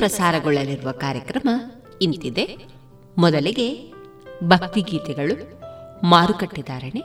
[0.00, 1.48] ಪ್ರಸಾರಗೊಳ್ಳಲಿರುವ ಕಾರ್ಯಕ್ರಮ
[2.02, 2.44] ಇಂತಿದೆ.
[3.18, 3.66] ಮೊದಲಿಗೆ
[4.44, 5.34] ಭಕ್ತಿಗೀತೆಗಳು
[6.06, 7.02] ಮಾರುಕಟ್ಟೆದಾರಣೆ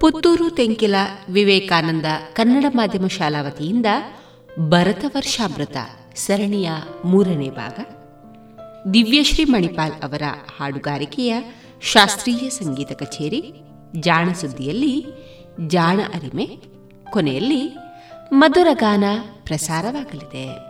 [0.00, 0.94] ಪುತ್ತೂರು ತೆಂಕಿಲ
[1.30, 3.86] ವಿವೇಕಾನಂದ ಕನ್ನಡ ಮಾಧ್ಯಮ ಶಾಲಾ ವತಿಯಿಂದ
[4.68, 5.76] ಭರತ ವರ್ಷಾಮೃತ
[6.16, 6.70] ಸರಣಿಯ
[7.04, 7.78] ಮೂರನೇ ಭಾಗ,
[8.94, 10.22] ದಿವ್ಯಶ್ರೀ ಮಣಿಪಾಲ್ ಅವರ
[10.56, 11.34] ಹಾಡುಗಾರಿಕೆಯ
[11.82, 13.42] ಶಾಸ್ತ್ರೀಯ ಸಂಗೀತ ಕಚೇರಿ
[14.00, 14.94] ಜಾಣ ಸುದ್ದಿಯಲ್ಲಿ
[15.66, 16.46] ಜಾಣ ಅರಿಮೆ,
[17.12, 17.62] ಕೊನೆಯಲ್ಲಿ
[18.32, 19.04] ಮಧುರಗಾನ
[19.44, 20.69] ಪ್ರಸಾರವಾಗಲಿದೆ.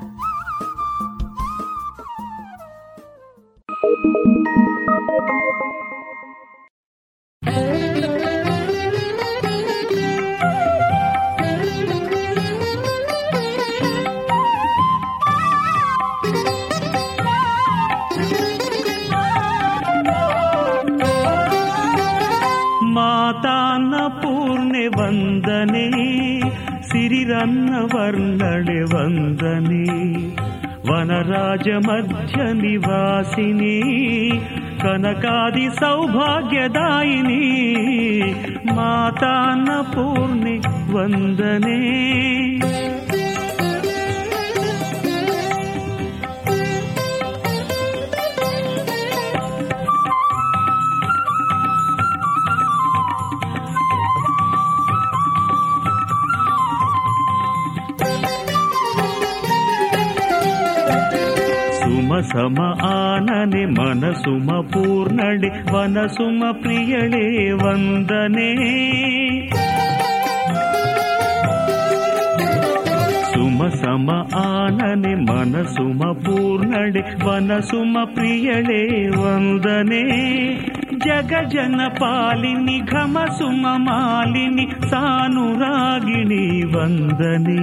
[41.11, 41.77] సందనే
[62.31, 67.25] సమ ఆనని మనసుమ పూర్ణడి వనసుమ ప్రియడే
[67.63, 68.49] వందనే.
[73.90, 78.82] ವಂದನೆ ಸುಮ ಸಮ ಆನನೆ ಮನಸುಮ ಪೂರ್ಣಳೆ ವನಸುಮ ಪ್ರಿಯಳೇ
[79.16, 80.02] ವಂದನೆ
[81.06, 87.58] ಜಗ ಜನ ಪಾಲಿನಿ ಘಮ ಸುಮ ಮಾಲಿನಿ ಸಾನುರಾಗಿಣಿ ವಂದನೆ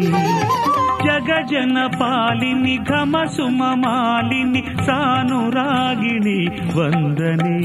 [1.06, 6.40] ಜಗ ಜನ ಪಾಲಿನಿ ಘಮ ಸುಮ ಮಾಲಿನಿ ಸಾನುರಾಗಿಣಿ
[6.78, 7.56] ವಂದನೆ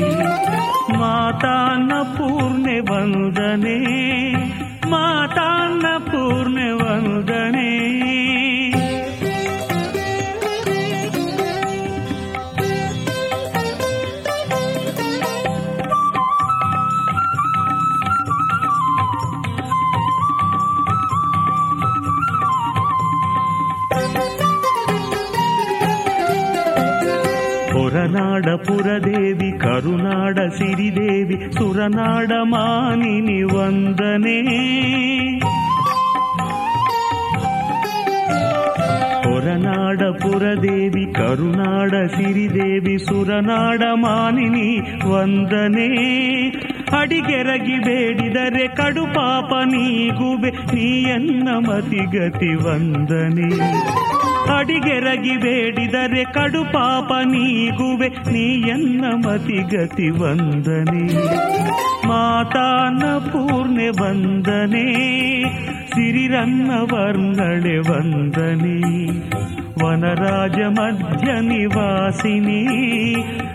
[1.01, 3.79] ಮಾತಾನ್ನ ಪೂರ್ಣೆ ವಂದನೆ
[4.87, 5.82] ಮಾತಾನ್ನ
[28.24, 34.38] ಹೊರನಾಡ ಪುರದೇವಿ, ಕರುನಾಡ ಸಿರಿದೇವಿ, ಸುರನಾಡ ಮಾನಿನಿ ವಂದನೆ.
[39.22, 45.90] ಹೊರನಾಡ ಪುರದೇವಿ, ಕರುನಾಡ ಸಿರಿದೇವಿ, ಸುರನಾಡ ಮಾನಿನಿ ವಂದನೆ.
[47.00, 53.50] ಅಡಿಗೆರಗಿ ಬೇಡಿದರೆ ಕಡು ಪಾಪ ನೀಗುವೆ, ನೀಯನ್ನ ಮತಿಗತಿ ವಂದನೆ.
[54.52, 61.14] ಅಡಿಗೆರಗಿ ಬೇಡಿದರೆ ಕಡು ಪಾಪ ನೀಗುವೆ ನೀಯನ್ನ ಮತಿಗತಿ ವಂದನೆ.
[62.08, 64.94] ಮಾತಾನ ಪೂರ್ಣೆ ವಂದನೆ
[65.86, 69.04] ಸಿರಿರನ್ನ ವರ್ಣಳೆ ವಂದನೆ.
[69.84, 72.66] ವನರಾಜ ಮಧ್ಯ ನಿವಾಸಿನಿ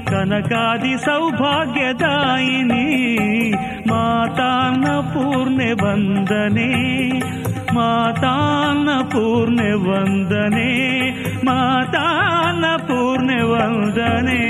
[0.06, 1.98] ಕನಕಾದಿ ಸೌಭಾಗ್ಯದಾಯಿನಿ.
[3.88, 6.98] ಮಾತಾನ ಪೂರ್ಣೆ ವಂದನೆ
[7.74, 11.10] ಮಾತಾನ ಪೂರ್ಣ ವಂದನೆ,
[11.44, 14.48] ಮಾತಾನ ಪೂರ್ಣ ವಂದನೆ.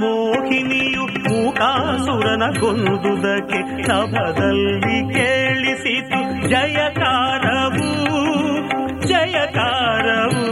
[0.01, 7.89] ಮೋಹಿನಿಯು ಮೂಕಾಸುರನ ಕೊಂದುದಕ್ಕೆ ನಭದಲ್ಲಿ ಕೇಳಿಸಿತು ಜಯಕಾರವು
[9.07, 10.45] ಜಯಕಾರವು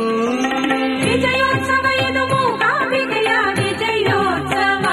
[1.05, 4.87] ವಿಜಯೋತ್ಸವ ಇದು ಮೂಕಾಂಬಿಕೆಯ ವಿಜಯೋತ್ಸವ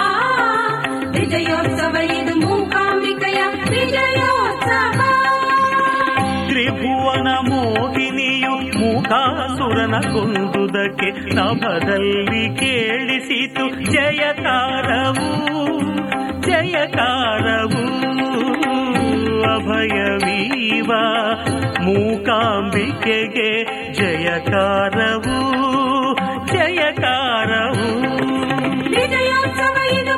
[1.15, 4.99] ವಿಜಯೋತ್ಸವ ಇದು ಮೂಕಾಂಬಿಕೆಯ ವಿಜಯೋತ್ಸವ
[6.49, 15.29] ತ್ರಿಭುವನ ಮೋಹಿನಿಯು ಮೂಕಾಸುರನ ಕೊಂದುದಕ್ಕೆ ನಭದಲ್ಲಿ ಕೇಳಿಸಿತು ಜಯಕಾರವು
[16.47, 17.83] ಜಯಕಾರವು
[19.45, 20.91] ಅಭಯವೀವ
[21.85, 23.49] ಮೂಕಾಂಬಿಕೆಗೆ
[23.93, 25.37] ಜಯಕಾರವು
[26.45, 27.87] ಜಯಕಾರವು
[28.89, 30.15] ವಿಜಯೋತ್ಸವ ಇದು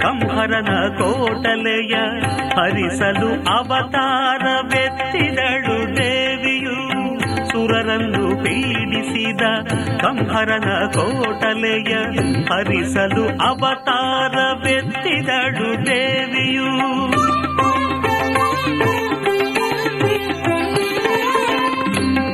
[0.00, 1.94] ಕಂಹರನ ಕೋಟಲೆಯ
[2.56, 6.78] ಹರಿಸಲು ಅವತಾರವೆತ್ತಿದಳು ದೇವಿಯು.
[7.48, 9.40] ಸುರರನ್ನು ಪೀಡಿಸಿದ
[10.00, 11.96] ಕಂಭರನ ಕೋಟಲೆಯ
[12.44, 16.68] ಹರಿಸಲು ಅವತಾರವೆತ್ತಿದಳು ದೇವಿಯು.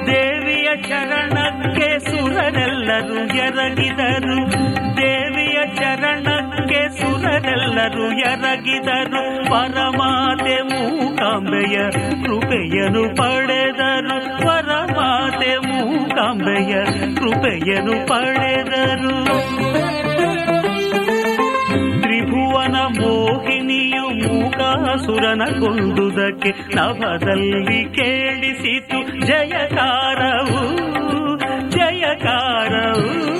[0.07, 4.39] ದೇವಿಯ ಚರಣಕ್ಕೆ ಸುರರೆಲ್ಲರೂ ಎರಗಿದರು.
[4.97, 6.74] ದೇವಿಯ ಚರಣಕ್ಕೆ
[7.25, 11.91] ಸುರರೆಲ್ಲರೂ ಎರಗಿದರು ಪರಮಾತೆ ಮೂಕಾಂಬೆಯ
[12.25, 16.85] ಕೃಪೆಯನು ಪಡೆದರು ಪರಮಾತೆ ಮೂಕಾಂಬೆಯ
[17.15, 19.15] ಕೃಪೆಯನ್ನು ಪಡೆದರು
[22.01, 29.27] ತ್ರಿಭುವನ ಮೋಹಿನಿಯು ಮೂಕಾಸುರನ ಕೊಂದುದಕ್ಕೆ ನವದಲ್ಲಿ ಕೇಳಿಸಿತು.
[29.27, 30.61] ಜಯಕಾರವು
[31.71, 33.34] ಜಯಕಾರವು.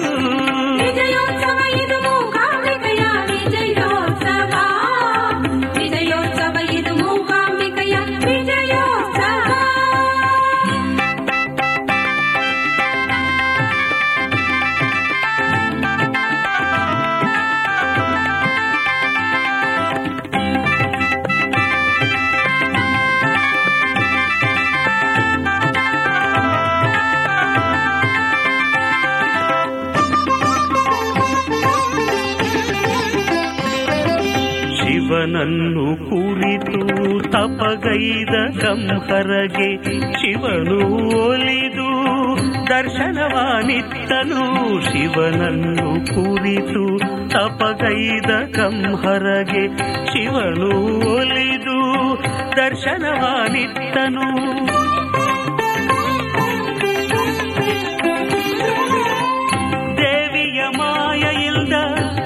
[35.45, 36.81] ಶಿವನನ್ನು ಕುರಿತು,
[37.31, 39.77] ತಪಗೈದ ಕಂಹರಗೆ
[40.13, 40.79] ಶಿವನು
[41.29, 41.89] ಒಲಿದು,
[42.67, 44.45] ದರ್ಶನವಾನಿತ್ತನು,
[44.85, 46.99] ಶಿವನನ್ನು ಕುರಿತು,
[47.31, 49.67] ತಪಗೈದ ಕಂಹರಗೆ
[50.07, 50.71] ಶಿವನು
[51.15, 51.79] ಒಲಿದು,
[52.57, 54.27] ದರ್ಶನವಾನಿತ್ತನು.
[59.97, 61.73] ದೇವಿಯ ಮಾಯ ಇಲ್ದ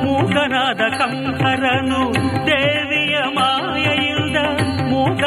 [0.05, 2.18] ಮೂಕನಾದ ಕಂಹರನು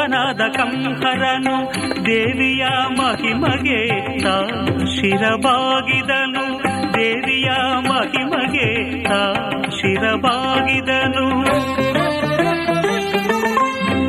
[0.02, 1.72] ಮೂಕನಾದ ಕಂಹರನು
[2.06, 2.66] ದೇವಿಯ
[2.98, 3.88] ಮಹಿಮಗೆ
[4.18, 4.40] ತಾ
[4.96, 6.62] ಶಿರಬಾಗಿದನು.
[6.94, 7.50] ದೇವಿಯ
[7.88, 9.34] ಮಹಿಮಗೆ ತಾ
[9.70, 11.44] ಶಿರಬಾಗಿದನು.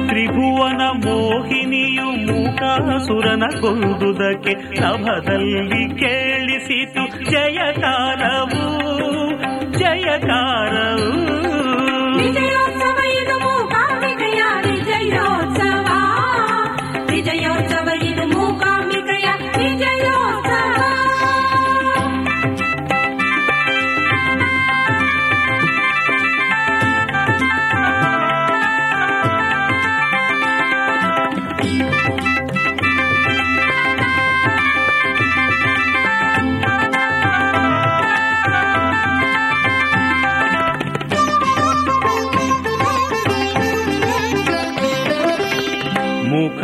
[0.07, 7.31] ತ್ರಿಭುವನ ಮೋಹಿನಿಯು ಮೂಕಾಸುರನ ಕೊಂದುದಕ್ಕೆ ನಭದಲ್ಲಿ ಕೇಳಿಸಿತು.
[7.31, 8.63] ಜಯಕಾರವು
[9.79, 11.42] ಜಯಕಾರವು.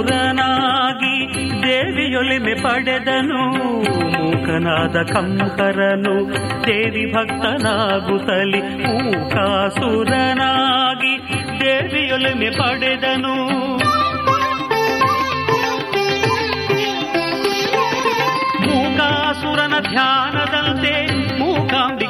[1.63, 3.41] ದೇವಿಯೊಲಿಮೆ ಪಡೆದನು.
[4.11, 6.15] ಮೂಕನಾದ ಕಂಹರನು
[6.67, 9.93] ದೇವಿ ಭಕ್ತನಾಗುತ್ತಲಿ ಮೂಕಾಸುರನಾಗಿ
[11.59, 13.35] ದೇವಿಯೊಲಿಮೆ ಪಡೆದನು.
[18.61, 20.34] ಮೂಕಾಸುರನ ಧ್ಯಾನದಂತೆ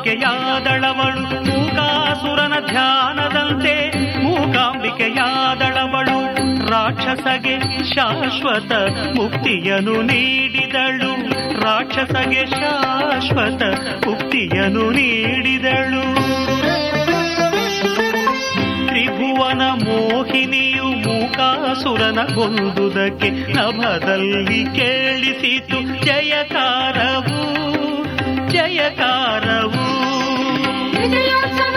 [0.06, 3.92] ಮೂಕಾಂಬಿಕೆಯಾದಳವಳು, ಮೂಕಾಸುರನ ಧ್ಯಾನದಂತೆ
[4.24, 6.18] ಮೂಕಾಂಬಿಕೆಯಾದಳವಳು.
[6.72, 8.72] ರಾಕ್ಷಸಗೆ ಶಾಶ್ವತ
[9.16, 11.12] ಮುಕ್ತಿಯನ್ನು ನೀಡಿದಳು.
[11.64, 13.64] ರಾಕ್ಷಸಗೆ ಶಾಶ್ವತ
[14.08, 16.04] ಮುಕ್ತಿಯನ್ನು ನೀಡಿದಳು.
[18.88, 26.06] ತ್ರಿಭುವನ ಮೋಹಿನಿಯು ಮೂಕಾಸುರನ ಗೊಂದುದಕ್ಕೆ ನಭದಲ್ಲಿ ಕೇಳಿಸಿತು.
[26.06, 27.56] ಜಯಕಾರವು
[28.52, 29.85] ಜಯಕಾರವು.
[31.05, 31.77] ವಿಜಯೋತ್ಸವ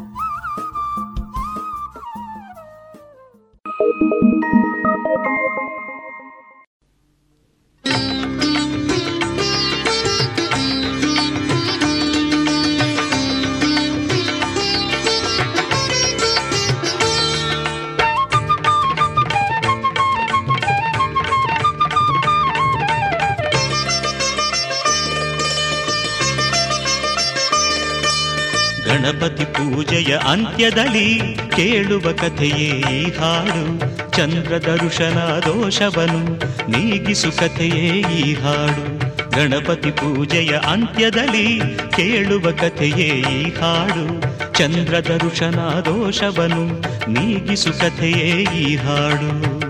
[30.31, 31.21] ಅಂತ್ಯದಲ್ಲಿ
[31.55, 33.79] ಕೇಳುವ ಕಥೆಯೇ ಈ ಹಾಡು.
[34.11, 36.39] ಚಂದ್ರ ದರ್ಶನ ದೋಷವನು
[36.71, 38.99] ನೀಗಿಸು ಕಥೆಯೇ ಈ ಹಾಡು.
[39.29, 44.21] ಗಣಪತಿ ಪೂಜೆಯ ಅಂತ್ಯದಲ್ಲಿ ಕೇಳುವ ಕಥೆಯೇ ಈ ಹಾಡು.
[44.53, 49.60] ಚಂದ್ರ ದರ್ಶನ ದೋಷವನು ನೀಗಿಸು ಕಥೆಯೇ ಈ ಹಾಡು.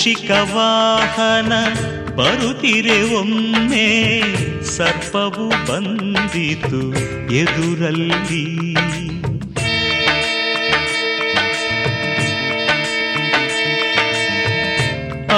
[0.00, 1.52] ಮೂಷಿಕ ವಾಹನ
[2.16, 4.22] ಬರುತ್ತಿರೆ ಒಮ್ಮೆ
[4.64, 6.80] ಸರ್ಪವು ಬಂದಿತು
[7.34, 8.74] ಎದುರಲ್ಲಿ.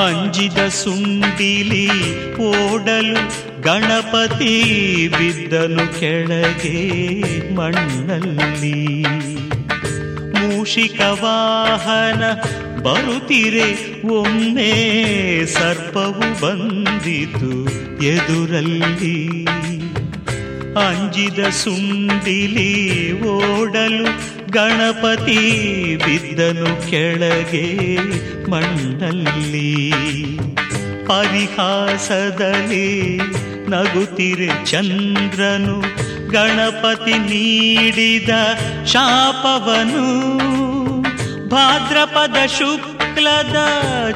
[0.07, 1.91] ಅಂಜಿದ ಸುಂಡಿಲಿ
[2.37, 3.23] ಓಡಲು
[3.63, 4.55] ಗಣಪತಿ
[5.09, 6.91] ಬಿದ್ದನು ಕೆಳಗೆ
[7.55, 9.03] ಮಣ್ಣಲ್ಲಿ.
[10.39, 12.23] ಮೂಷಿಕ ವಾಹನ
[12.83, 13.93] ಬರುತ್ತಿರೆ.
[14.07, 17.69] ಒಮ್ಮೆ ಸರ್ಪವು ಬಂದಿತು
[18.05, 19.47] ಎದುರಲ್ಲಿ.
[20.77, 24.07] ಅಂಜಿದ ಸುಂಡಿಲಿ ಓಡಲು
[24.53, 27.99] ಗಣಪತಿ ಬಿದ್ದನು ಕೆಳಗೆ
[28.51, 29.93] ಮಣ್ಣಲ್ಲಿ.
[31.07, 33.21] ಪರಿಹಾಸದಲ್ಲಿ
[33.69, 35.83] ನಗುತ್ತಿರೆ ಚಂದ್ರನು
[36.31, 38.29] ಗಣಪತಿ ನೀಡಿದ
[38.87, 40.62] ಶಾಪವನು.
[41.53, 43.57] ಭಾದ್ರಪದ ಶುಕ್ಲದ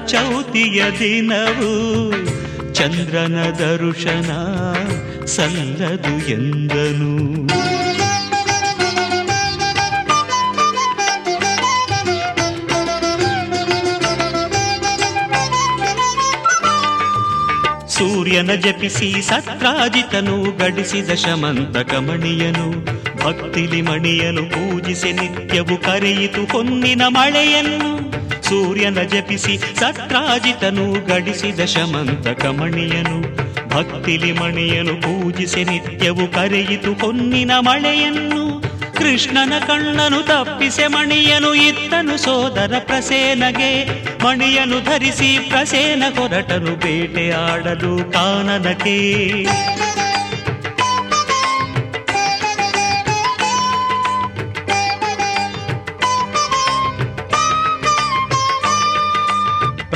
[0.07, 1.73] ಚೌತಿಯ ದಿನವು
[2.75, 4.31] ಚಂದ್ರನ ದರುಶನ
[5.25, 7.47] ಸಲ್ಲದು ಎಂದನು.
[17.89, 22.96] ಸೂರ್ಯನ ಜಪಿಸಿ ಸತ್ರಾಜಿತನು ಗಡಿಸಿದ ಶಮಂತ ಮಣಿಯನು.
[23.27, 27.97] ಭಕ್ತಿಲಿ ಮಣಿಯಲು ಪೂಜಿಸಿ ನಿತ್ಯವು ಕರೆಯಿತು ಹೊನ್ನಿನ ಮಳೆಯನ್ನು.
[28.43, 33.21] ಸೂರ್ಯನ ಜಪಿಸಿ ಸತ್ರಾಜಿತನು ಗಡಿಸಿದ ಶಮಂತಕ ಮಣಿಯನು
[33.69, 38.61] ಭಕ್ತಿಲಿ ಮಣಿಯನು ಪೂಜಿಸಿ ನಿತ್ಯವು ಕರೆಯಿತು ಹೊನ್ನಿನ ಮಳೆಯನ್ನು.
[38.95, 44.03] ಕೃಷ್ಣನ ಕಣ್ಣನು ತಪ್ಪಿಸೆ ಮಣಿಯನು ಇತ್ತನು ಸೋದರ ಪ್ರಸೇನಗೆ.
[44.25, 49.47] ಮಣಿಯನು ಧರಿಸಿ ಪ್ರಸೇನ ಹೊರಟನು ಬೇಟೆಯಾಡಲು ಕಾನನಕ್ಕೆ.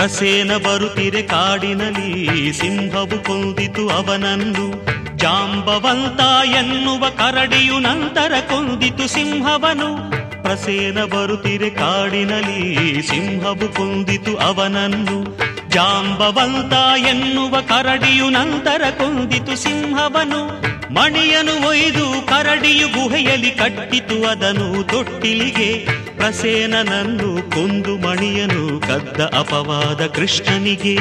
[0.00, 4.86] ಪ್ರಸೇನ ಬರುತ್ತಿರೆ ಕಾಡಿನಲ್ಲಿ ಸಿಂಹವು ಕೊಂದಿತು ಅವನನ್ನು.
[5.16, 10.10] ಜಾಂಬವಂತ ಎನ್ನುವ ಕರಡಿಯು ನಂತರ ಕೊಂದಿತು ಸಿಂಹವನು.
[10.42, 15.38] ಪ್ರಸೇನ ಬರುತ್ತಿರೆ ಕಾಡಿನಲ್ಲಿ ಸಿಂಹವು ಕೊಂದಿತು ಅವನನ್ನು.
[15.68, 16.72] ಜಾಂಬವಂತ
[17.06, 20.70] ಎನ್ನುವ ಕರಡಿಯು ನಂತರ ಕೊಂದಿತು ಸಿಂಹವನು.
[20.94, 30.96] ಮಣಿಯನು ಒಯ್ದು ಕರಡಿಯು ಗುಹೆಯಲ್ಲಿ ಕಟ್ಟಿತು ಅದನು ತೊಟ್ಟಿಲಿಗೆ ಪ್ರಸೇನನನ್ನು ಕೊಂದು ಮಣಿಯನು ಕದ್ದ ಅಪವಾದ ಕೃಷ್ಣನಿಗೆ.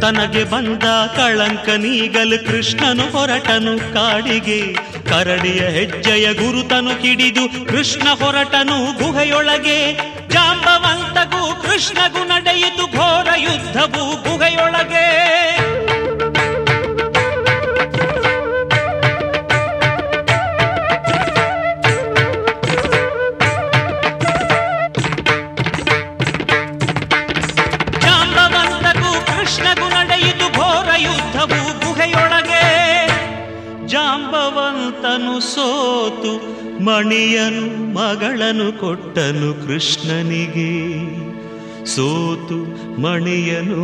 [0.00, 0.82] ತನಗೆ ಬಂದ
[1.16, 4.72] ಕಳಂಕ ನೀಗಲು ಕೃಷ್ಣನು ಹೊರಟನು ಕಾಡಿಗೆ.
[5.08, 10.11] ಕರಡಿಯ ಹೆಜ್ಜೆಯ ಗುರುತನು ಕಿಡಿದು ಕೃಷ್ಣ ಹೊರಟನು ಗುಹೆಯೊಳಗೆ.
[10.31, 15.05] ಜಾಂಬವಂತಗೂ ಕೃಷ್ಣಗೂ ನಡೆಯಿತು ಘೋರ ಯುದ್ಧವು ಗುಹೆಯೊಳಗೆ
[36.84, 40.72] ಮಣಿಯನು, ಮಗಳನು ಕೊಟ್ಟನು ಕೃಷ್ಣನಿಗೆ.
[41.86, 42.60] ಸೋತು
[43.00, 43.82] ಮಣಿಯನು,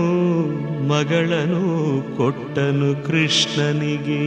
[0.89, 1.63] ಮಗಳನು
[2.17, 4.23] ಕೊಟ್ಟನು ಕೃಷ್ಣನಿಗೆ.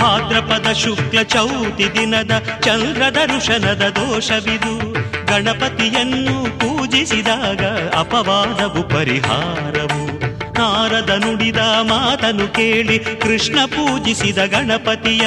[0.00, 5.00] ಭಾದ್ರಪದ ಶುಕ್ಲ ಚೌತಿ ದಿನದ ಚಂದ್ರದ ಋಷನದ ದೋಷವಿದು.
[5.26, 6.60] ಗಣಪತಿಯನ್ನು
[6.90, 7.64] ಪೂಜಿಸಿದಾಗ
[7.98, 10.20] ಅಪವಾದವು ಪರಿಹಾರವು.
[10.52, 15.20] ನಾರದ ನುಡಿದ ಮಾತನು ಕೇಳಿ ಕೃಷ್ಣ ಪೂಜಿಸಿದ ಗಣಪತಿಯ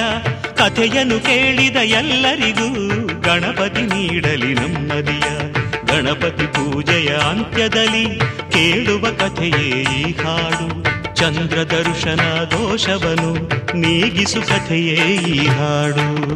[0.56, 2.68] ಕಥೆಯನ್ನು ಕೇಳಿದ ಎಲ್ಲರಿಗೂ
[3.22, 5.52] ಗಣಪತಿ ನೀಡಲಿ ನಮ್ಮದಿಯ.
[5.86, 8.20] ಗಣಪತಿ ಪೂಜೆಯ ಅಂತ್ಯದಲ್ಲಿ
[8.52, 10.84] ಕೇಳುವ ಕಥೆಯೇ ಈ ಹಾಡು.
[11.16, 13.34] ಚಂದ್ರ ದರ್ಶನ ದೋಷವನು
[13.78, 16.34] ನೀಗಿಸು ಕಥೆಯೇ ಈ ಹಾಡು.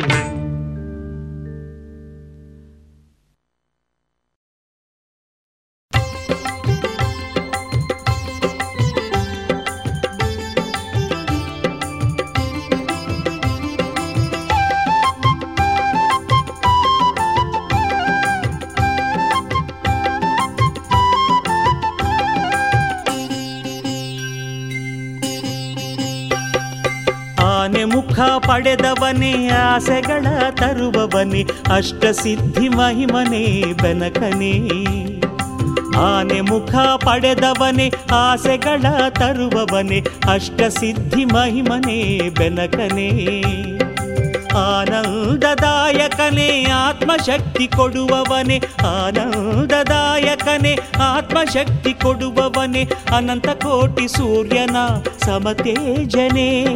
[28.58, 34.84] ಪಡೆದವನೇ ಆಸೆಗಳ ತರುವವನೇ ಅಷ್ಟಸಿದ್ಧಿ ಮಹಿಮನೇ ಬೆನಕನೇ.
[35.98, 43.43] ಆನೆ ಮುಖ ಪಡೆದವನೇ ಆಸೆಗಳ ತರುವವನೇ ಅಷ್ಟಸಿದ್ಧಿ ಮಹಿಮನೇ ಬೆನಕನೇ.
[44.56, 54.76] ಆನಂದದಾಯಕನೇ ಆತ್ಮಶಕ್ತಿ ಕೊಡುವವನೇ, ಆನಂದದಾಯಕನೇ ಆತ್ಮಶಕ್ತಿ ಕೊಡುವವನೇ, ಅನಂತ ಕೋಟಿ ಸೂರ್ಯನ
[55.26, 56.74] ಸಮತೇಜನೇ.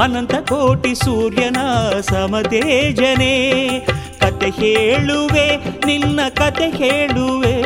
[0.00, 1.56] ಅನಂತ ಕೋಟಿ ಸೂರ್ಯನ
[2.00, 3.80] ಸಮತೇಜನೆ.
[4.20, 7.62] ಕತೆ ಹೇಳುವೆ ನಿನ್ನ ಕತೆ ಹೇಳುವೆ.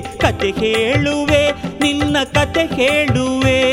[0.00, 1.50] ಕತೆ ಹೇಳುವೆ
[1.80, 3.64] ನಿನ್ನ ಕತೆ ಹೇಳುವೆ.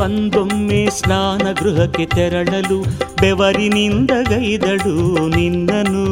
[0.00, 2.78] ಅಂದೊಮ್ಮೆ ಸ್ನಾನ ಗೃಹಕ್ಕೆ ತೆರಳಲು
[3.20, 4.94] ಬೆವರಿನಿಂದ ಗೈದಳು
[5.28, 6.04] ನಿನ್ನನು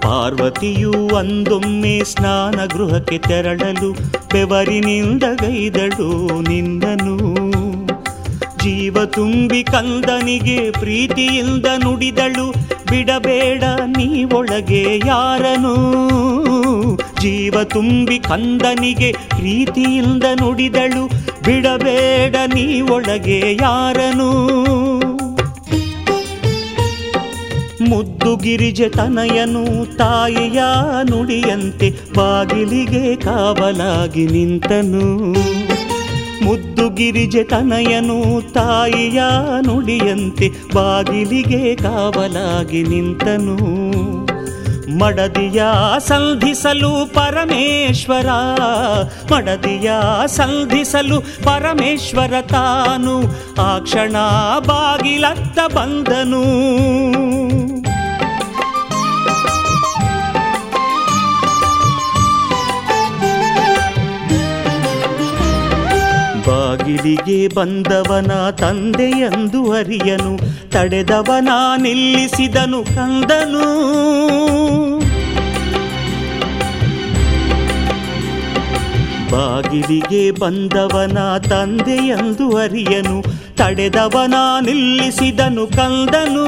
[0.00, 3.92] ಪಾರ್ವತಿಯು ಅಂದೊಮ್ಮೆ ಸ್ನಾನ ಗೃಹಕ್ಕೆ ತೆರಳಲು
[4.32, 6.10] ಬೆವರಿನಿಂದ ಗೈದಳು
[6.48, 7.16] ನಿನ್ನನು
[8.62, 12.46] ಜೀವ ತುಂಬಿ ಕಂದನಿಗೆ ಪ್ರೀತಿಯಿಂದ ನುಡಿದಳು,
[12.90, 15.74] ಬಿಡಬೇಡ ನೀ ಒಳಗೆ ಯಾರನು.
[17.24, 21.06] ಜೀವ ತುಂಬಿ ಕಂದನಿಗೆ ಪ್ರೀತಿಯಿಂದ ನುಡಿದಳು.
[21.42, 24.30] ಬಿಡಬೇಡ ನೀ ಒಳಗೆ ಯಾರನು?
[27.88, 30.62] ಮುದ್ದು ಗಿರಿಜ ತನಯನು ತಾಯಿಯ
[31.10, 35.32] ನುಡಿಯಂತೆ ಬಾಗಿಲಿಗೆ ಕಾವಲಾಗಿ ನಿಂತನು.
[36.44, 39.22] ಮುದ್ದು ಗಿರಿಜ ತನಯನು ತಾಯಿಯ
[39.66, 43.84] ನುಡಿಯಂತೆ ಬಾಗಿಲಿಗೆ ಕಾವಲಾಗಿ ನಿಂತನು.
[44.98, 45.64] ಮಡದಿಯ
[45.98, 48.26] ಸಂಧಿಸಲು ಪರಮೇಶ್ವರ
[49.32, 49.92] ಮಡದಿಯ
[50.26, 53.22] ಸಂಧಿಸಲು ಪರಮೇಶ್ವರ ತಾನು
[53.62, 54.16] ಆ ಕ್ಷಣ
[54.58, 56.44] ಬಾಗಿಲತ್ತ ಬಂದನು.
[67.04, 70.30] ಬಾಗಿಲಿಗೆ ಬಂದವನ ತಂದೆಯಂದು ಅರಿಯನು
[70.70, 73.66] ತಡೆದವನ ನಿಲ್ಲಿಸಿದನು ಕಂದನು.
[79.32, 83.16] ಬಾಗಿಲಿಗೆ ಬಂದವನ ತಂದೆಯಂದು ಅರಿಯನು
[83.56, 86.46] ತಡೆದವನ ನಿಲ್ಲಿಸಿದನು ಕಂದನು.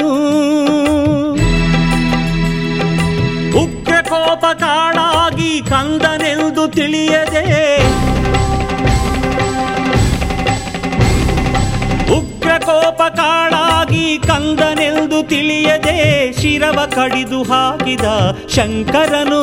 [3.63, 7.47] ಉಗ್ರ ಕೋಪ ಕಾಡಾಗಿ ಕಂದನೆಂದು ತಿಳಿಯದೆ
[12.67, 18.05] ಉಗ್ರ ಕೋಪ ಕಾಳಾಗಿ ಕಂದನೆಂದು ತಿಳಿಯದೆ ಶಿರವ ಕಡಿದು ಹಾಕಿದ
[18.49, 19.43] ಶಂಕರನು.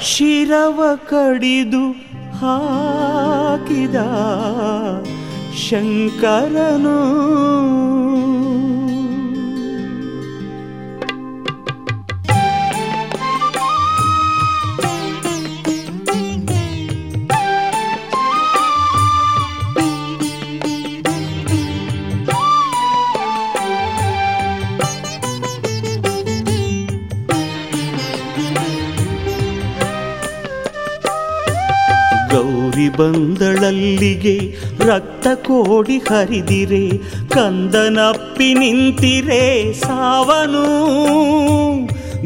[0.00, 1.92] ಶಿರವ ಕಡಿದು
[2.40, 3.96] ಹಾಕಿದ
[5.68, 6.98] ಶಂಕರನು.
[32.36, 34.54] ಗೌರಿ ಬಂದಳಲ್ಲಿಗೆ
[34.86, 40.66] ರಕ್ತ ಕೋಡಿ ಹರಿದಿರೆ, ಕಂದನಪ್ಪಿ ನಿಂತಿರೆ ಸಾವನು.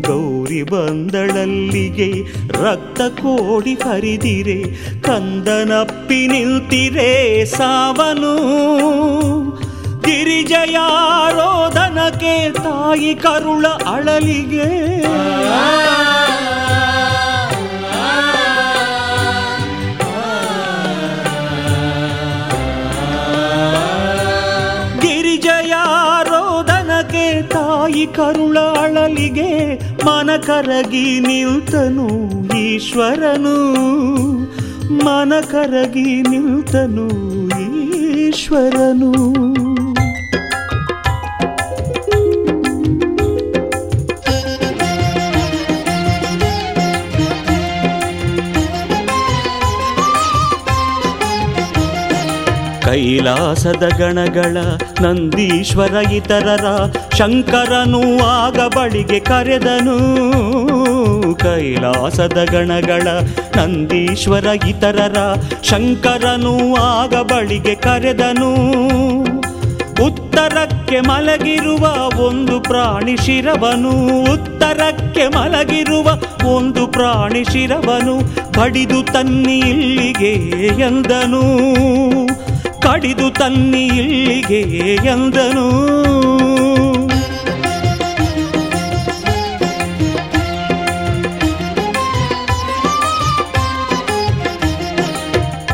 [0.00, 2.24] ಗೌರಿ ಬಂದಳಲ್ಲಿಗೆ
[2.62, 8.40] ರಕ್ತ ಕೋಡಿ ಹರಿದಿರೆ, ಕಂದನಪ್ಪಿ ನಿಂತಿರೆ ಸಾವನು.
[10.00, 15.00] ಗಿರಿಜಯಾರೋಧನಕ್ಕೆ ತಾಯಿ ಕರುಳ ಅಳಲಿಗೆ.
[28.00, 32.08] ತಾಯಿ ಕರುಳಾಳಲಿಗೆ ಮನ ಕರಗಿ ನಿಲ್ತನು
[32.56, 33.74] ಈಶ್ವರನು.
[35.04, 37.08] ಮನ ಕರಗಿ ನಿಲ್ತನು
[37.60, 39.12] ಈಶ್ವರನು.
[52.90, 54.56] ಕೈಲಾಸದ ಗಣಗಳ
[55.00, 59.96] ನಂದೀಶ್ವರ ಇತರರ ಶಂಕರನು ಆಗ ಬಳಿಗೆ ಕರೆದನು.
[61.36, 63.02] ಕೈಲಾಸದ ಗಣಗಳ
[63.56, 65.16] ನಂದೀಶ್ವರ ಇತರರ
[65.62, 68.54] ಶಂಕರನು ಆಗ ಬಳಿಗೆ ಕರೆದನು.
[70.06, 74.22] ಉತ್ತರಕ್ಕೆ ಮಲಗಿರುವ ಒಂದು ಪ್ರಾಣಿ ಶಿರವನು.
[74.32, 76.10] ಉತ್ತರಕ್ಕೆ ಮಲಗಿರುವ
[76.54, 78.18] ಒಂದು ಪ್ರಾಣಿ ಶಿರವನು.
[78.60, 80.32] ಬಡಿದು ತನ್ನಿ ಇಲ್ಲಿಗೆ
[80.82, 81.60] ಎಂದನು.
[82.90, 84.60] ಕಡಿದು ತನ್ನಿ ಇಲ್ಲಿಗೆ
[84.94, 85.66] ಎಂದನು.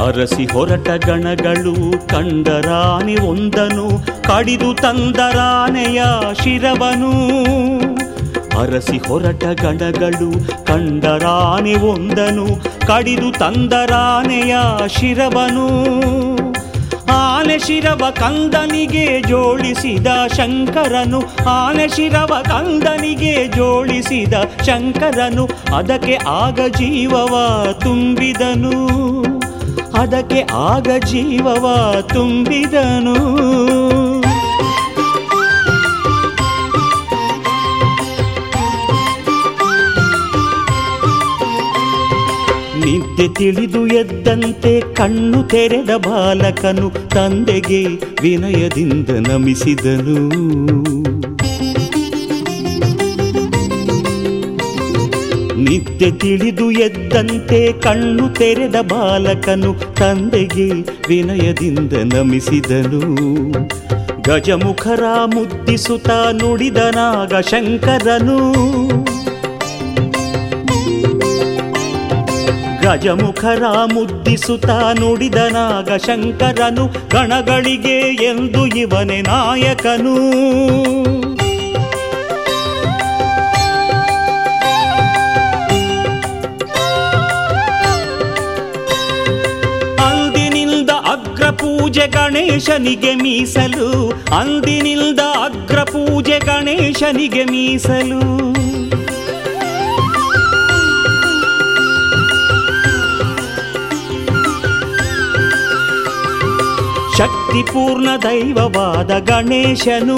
[0.07, 6.03] ಅರಸಿ ಹೊರಟ ಗಣಗಳು ಕಂಡರಾನೆ ಒಂದನು, ಕಡಿದು ತಂದರಾನೆಯ
[6.43, 7.13] ಶಿರವನು.
[8.61, 12.47] ಅರಸಿ ಹೊರಟ ಗಣಗಳು ಕಂಡರಾನೆ ಒಂದನು,
[12.87, 14.57] ಕಡಿದು ತಂದರಾನೆಯ
[14.89, 16.36] ಶಿರವನು.
[17.47, 21.21] ಆನೆ ಶಿರವ ಕಂದನಿಗೆ ಜೋಡಿಸಿದ ಶಂಕರನು,
[21.51, 24.33] ಆನೆ ಶಿರವ ಕಂದನಿಗೆ ಜೋಡಿಸಿದ
[24.63, 27.35] ಶಂಕರನು, ಅದಕ್ಕೆ ಆಗ ಜೀವವ
[27.73, 28.75] ತುಂಬಿದನು,
[30.03, 31.67] ಅದಕ್ಕೆ ಆಗ ಜೀವವ
[32.01, 33.17] ತುಂಬಿದನು.
[43.17, 47.85] ನಿದ್ದೆ ತಿಳಿದು ಎದ್ದಂತೆ ಕಣ್ಣು ತೆರೆದ ಬಾಲಕನು ತಂದೆಗೆ
[48.23, 50.17] ವಿನಯದಿಂದ ನಮಿಸಿದನು.
[55.65, 60.69] ನಿದ್ದೆ ತಿಳಿದು ಎದ್ದಂತೆ ಕಣ್ಣು ತೆರೆದ ಬಾಲಕನು ತಂದೆಗೆ
[61.09, 63.03] ವಿನಯದಿಂದ ನಮಿಸಿದನು.
[64.23, 68.39] ಗಜಮುಖರ ಮುದ್ದಿಸುತ್ತ ನುಡಿದನಾಗ ಶಂಕರನು
[72.87, 73.63] ಗಜಮುಖರ
[73.95, 80.17] ಮುದ್ದಿಸುತ್ತ ನುಡಿದ ನಾಗಶಂಕರನು ಗಣಗಳಿಗೆ ಎಂದು ಇವನೇ ನಾಯಕನು.
[91.13, 94.09] ಅಗ್ರಪೂಜೆ ಗಣೇಶನಿಗೆ ಮೀಸಲು,
[94.39, 98.47] ಅಂದಿನಿಂದ ಅಗ್ರ ಪೂಜೆ ಗಣೇಶನಿಗೆ ಮೀಸಲು.
[107.47, 110.17] ಶಕ್ತಿಪೂರ್ಣ ದೈವವಾದ ಗಣೇಶನು,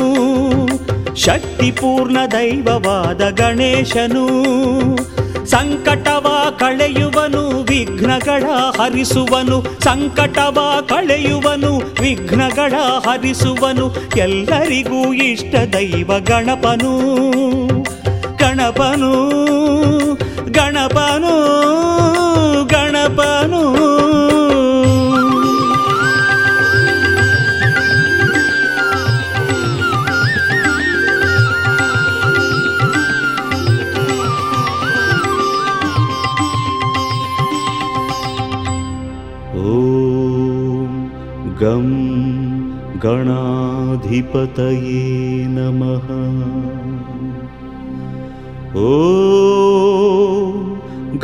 [1.17, 4.27] ಶಕ್ತಿಪೂರ್ಣ ದೈವವಾದ ಗಣೇಶನು,
[5.47, 8.45] ಸಂಕಟವ ಕಳೆಯುವನು, ವಿಘ್ನಗಳ
[8.81, 12.73] ಹರಿಸುವನು, ಸಂಕಟವ ಕಳೆಯುವನು, ವಿಘ್ನಗಳ
[13.09, 16.93] ಹರಿಸುವನು, ಎಲ್ಲರಿಗೂ ಇಷ್ಟ ದೈವ ಗಣಪನು.
[18.39, 19.13] ಗಣಪನು
[20.53, 21.35] ಗಣಪನು
[22.65, 23.88] ಗಣಪನು.
[43.05, 45.03] गणाधिपतये
[45.49, 46.07] नमः।
[48.79, 48.81] ॐ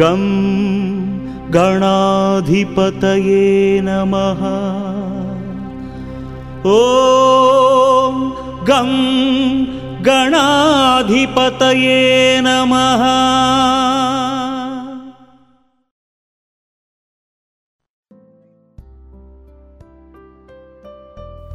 [0.00, 0.22] गं
[1.54, 3.44] गणाधिपतये
[3.82, 4.40] नमः।
[8.68, 8.90] गं
[10.06, 12.00] गणाधिपतये
[12.40, 13.02] नमः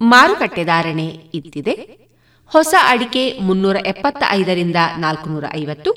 [0.00, 1.74] ಮಾರುಕಟ್ಟೆ ಧಾರಣೆ ಇದ್ದಿದೆ
[2.52, 5.90] ಹೊಸ ಅಡಿಕೆ ಮುನ್ನೂರ ಎಪ್ಪತ್ತ ಐದರಿಂದ ನಾಲ್ಕುನೂರ ಐವತ್ತು,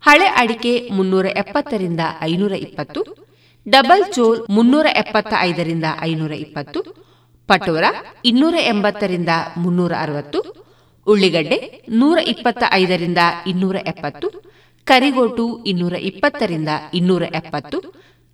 [0.00, 3.00] ಹಳೆ ಅಡಿಕೆ ಮುನ್ನೂರ ಎಪ್ಪತ್ತರಿಂದ ಐನೂರ ಇಪ್ಪತ್ತು,
[3.66, 6.80] ಡಬಲ್ ಚೋಲ್ ಮುನ್ನೂರ ಎಪ್ಪತ್ತ ಐದರಿಂದ ಐನೂರ ಇಪ್ಪತ್ತು,
[7.48, 7.84] ಪಟೋರ
[8.24, 10.40] ಇನ್ನೂರ ಎಂಬತ್ತರಿಂದ ಮುನ್ನೂರ ಅರವತ್ತು,
[11.06, 14.28] ಉಳ್ಳಿಗಡ್ಡೆ ನೂರ ಇಪ್ಪತ್ತ ಐದರಿಂದ ಇನ್ನೂರ ಎಪ್ಪತ್ತು,
[14.86, 17.80] ಕರಿಗೋಟು ಇನ್ನೂರ ಇಪ್ಪತ್ತರಿಂದ ಇನ್ನೂರ ಎಪ್ಪತ್ತು,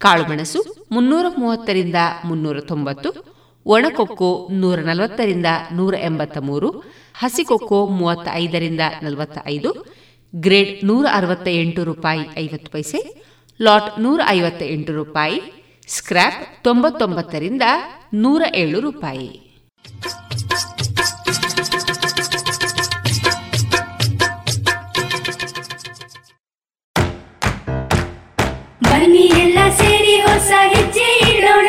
[0.01, 0.61] ಕಾಳುಮೆಣಸು
[0.93, 3.34] ಮುನ್ನೂರ ಮೂವತ್ತರಿಂದ ಮುನ್ನೂರ ತೊಂಬತ್ತು
[3.67, 6.85] ಒಣಕೊಕ್ಕೋ ನೂರ ನಲವತ್ತರಿಂದ ನೂರ ಎಂಬತ್ತ ಮೂರು
[7.15, 9.71] ಹಸಿಕೊಕ್ಕೋ ಮೂವತ್ತ ಐದರಿಂದ ನಲವತ್ತ ಐದು
[10.35, 13.27] ಗ್ರೇಡ್ ನೂರ ಅರವತ್ತ ಎಂಟು ರೂಪಾಯಿ ಐವತ್ತು ಪೈಸೆ,
[13.63, 15.41] ಲಾಟ್ ನೂರ ಐವತ್ತ ಎಂಟು ರೂಪಾಯಿ,
[15.89, 17.63] ಸ್ಕ್ರ್ಯಾಪ್ ತೊಂಬತ್ತೊಂಬತ್ತರಿಂದ
[18.15, 19.29] ನೂರ ಏಳು ರೂಪಾಯಿ.
[28.83, 31.69] ಬನ್ನಿ ಎಲ್ಲ ಸೇರಿ ಹೊಸ ಹೆಜ್ಜೆ ಇಡೋಣ.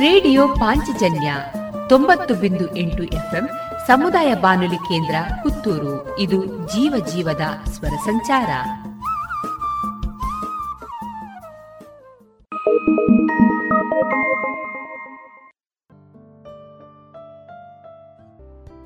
[0.00, 1.34] ರೇಡಿಯೋ ಪಾಂಚಜನ್ಯ
[1.88, 3.48] ತೊಂಬತ್ತು ಬಿಂದು ಎಂಟು ಎಫ್ಎಂ
[3.86, 6.18] ಸಮುದಾಯ ಬಾನುಲಿ ಕೇಂದ್ರ ಪುತ್ತೂರು.
[6.18, 8.48] ಇದು ಜೀವ ಜೀವದ ಸ್ವರ ಸಂಚಾರ.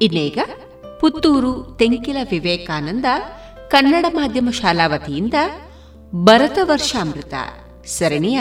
[0.02, 0.38] ಇನ್ನೀಗ
[1.00, 3.04] ಪುತ್ತೂರು ತೆಂಕಿಲ ವಿವೇಕಾನಂದ
[3.68, 5.34] ಕನ್ನಡ ಮಾಧ್ಯಮ ಶಾಲಾ ವತಿಯಿಂದ
[6.25, 7.35] ಭರತ ವರ್ಷಾಮೃತ
[7.97, 8.39] ಸರಣಿಯ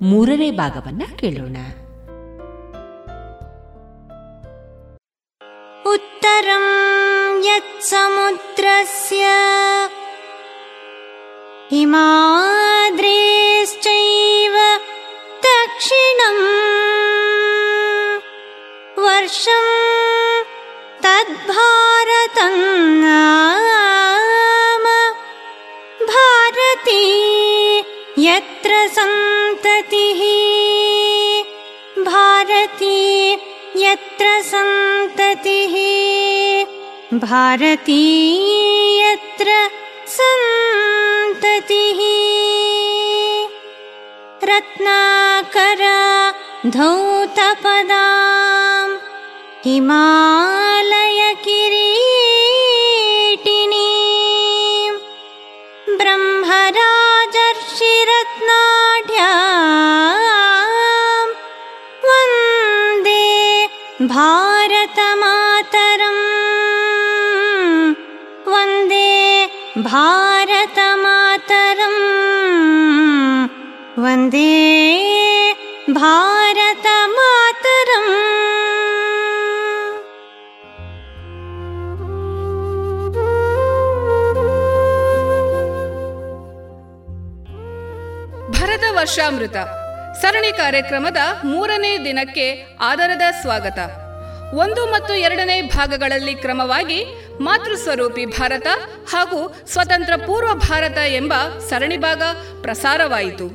[0.00, 1.56] ಮೂರನೇ ಭಾಗವನ್ನ ಕೇಳೋಣ
[5.84, 6.64] उत्तरं
[7.46, 9.24] यत्समुद्रस्य
[13.20, 14.54] हिमाद्रेश्चैव
[15.44, 16.44] दक्षिणम्
[19.04, 19.66] वर्षं
[21.04, 22.56] तद्भारतं
[28.19, 30.19] यत्र सन्ततिः।
[32.03, 33.37] भारती
[33.77, 35.75] यत्र सन्ततिः।
[37.17, 39.69] भारती यत्र
[40.07, 41.99] सन्ततिः।
[44.43, 45.81] रत्नाकर
[46.69, 48.97] धौतपदां
[49.65, 52.32] हिमालयकिरीटिनीं
[57.73, 58.17] ब्रह्मराजर्षिरत्नाढ्यां
[62.05, 63.67] वन्दे
[64.01, 65.33] भारतमातरम्।
[68.47, 69.45] वन्दे
[69.77, 70.83] भारतमातरम्।
[74.03, 74.53] वन्दे
[75.89, 76.42] भारतमातरम्
[89.03, 89.55] ವರ್ಷಾಮೃತ.
[90.21, 93.79] ಸರಣಿ ಕಾರ್ಯಕ್ರಮದ ಮೂರನೇ ದಿನಕ್ಕೆ ಆದರದ ಸ್ವಾಗತ.
[94.53, 97.05] ಒಂದು ಮತ್ತು ಎರಡನೇ ಭಾಗಗಳಲ್ಲಿ ಕ್ರಮವಾಗಿ
[97.41, 98.67] ಮಾತೃಸ್ವರೂಪಿ ಭಾರತ
[99.13, 101.33] ಹಾಗೂ ಸ್ವತಂತ್ರ ಪೂರ್ವ ಭಾರತ ಎಂಬ
[101.69, 102.21] ಸರಣಿ ಭಾಗ
[102.61, 103.45] ಪ್ರಸಾರವಾಯಿತು.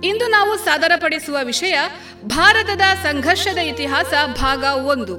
[0.00, 1.78] ಇಂದು ನಾವು ಸಾದರಪಡಿಸುವ ವಿಷಯ
[2.24, 5.16] ಭಾರತದ ಸಂಘರ್ಷದ ಇತಿಹಾಸ ಭಾಗ ಒಂದು.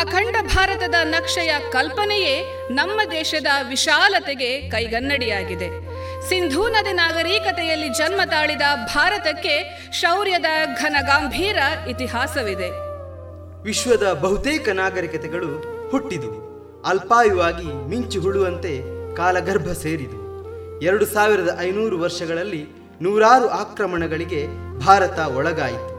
[0.00, 5.89] ಅಖಂಡ ಭಾರತದ ನಕ್ಷೆಯ ಕಲ್ಪನೆಯೇ ನಮ್ಮ ದೇಶದ ವಿಶಾಲತೆಗೆ ಕೈಗನ್ನಡಿಯಾಗಿದೆ.
[6.28, 8.62] ಸಿಂಧೂ ನದಿ ನಾಗರಿಕತೆಯಲ್ಲಿ ಜನ್ಮ ತಾಳಿದ
[8.94, 10.44] ಭಾರತಕ್ಕೆ ಶೌರ್ಯದ
[10.76, 11.56] ಘನಗಾಂಭೀರ
[11.90, 12.70] ಇತಿಹಾಸವಿದೆ.
[13.62, 15.48] ವಿಶ್ವದ ಬಹುತೇಕ ನಾಗರಿಕತೆಗಳು
[15.90, 16.50] ಹುಟ್ಟಿದವು.
[16.82, 18.82] ಅಲ್ಪಾಯುವಾಗಿ ಮಿಂಚು ಹುಳುವಂತೆ
[19.14, 20.20] ಕಾಲಗರ್ಭ ಸೇರಿದವು.
[20.80, 22.68] ಎರಡು ಸಾವಿರದ ಐನೂರು ವರ್ಷಗಳಲ್ಲಿ
[23.02, 24.46] ನೂರಾರು ಆಕ್ರಮಣಗಳಿಗೆ
[24.78, 25.90] ಭಾರತ ಒಳಗಾಯಿತು.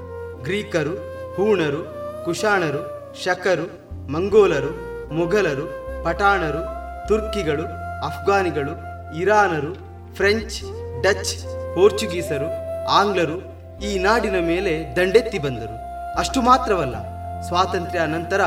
[0.43, 0.95] ಗ್ರೀಕರು,
[1.35, 1.81] ಹೂಣರು,
[2.25, 3.67] ಕುಶಾಣರು, ಶಕರು,
[4.11, 4.71] ಮಂಗೋಲರು,
[5.13, 5.65] ಮೊಘಲರು,
[6.03, 6.63] ಪಠಾಣರು,
[7.07, 7.63] ತುರ್ಕಿಗಳು,
[8.05, 8.73] ಅಫ್ಘಾನಿಗಳು,
[9.19, 10.57] ಇರಾನರು ಫ್ರೆಂಚ್,
[11.03, 11.43] ಡಚ್,
[11.75, 12.49] ಪೋರ್ಚುಗೀಸರು,
[12.89, 13.37] ಆಂಗ್ಲರು
[13.83, 15.75] ಈ ನಾಡಿನ ಮೇಲೆ ದಂಡೆತ್ತಿ ಬಂದರು.
[16.19, 16.95] ಅಷ್ಟು ಮಾತ್ರವಲ್ಲ,
[17.41, 18.41] ಸ್ವಾತಂತ್ರ್ಯ ನಂತರ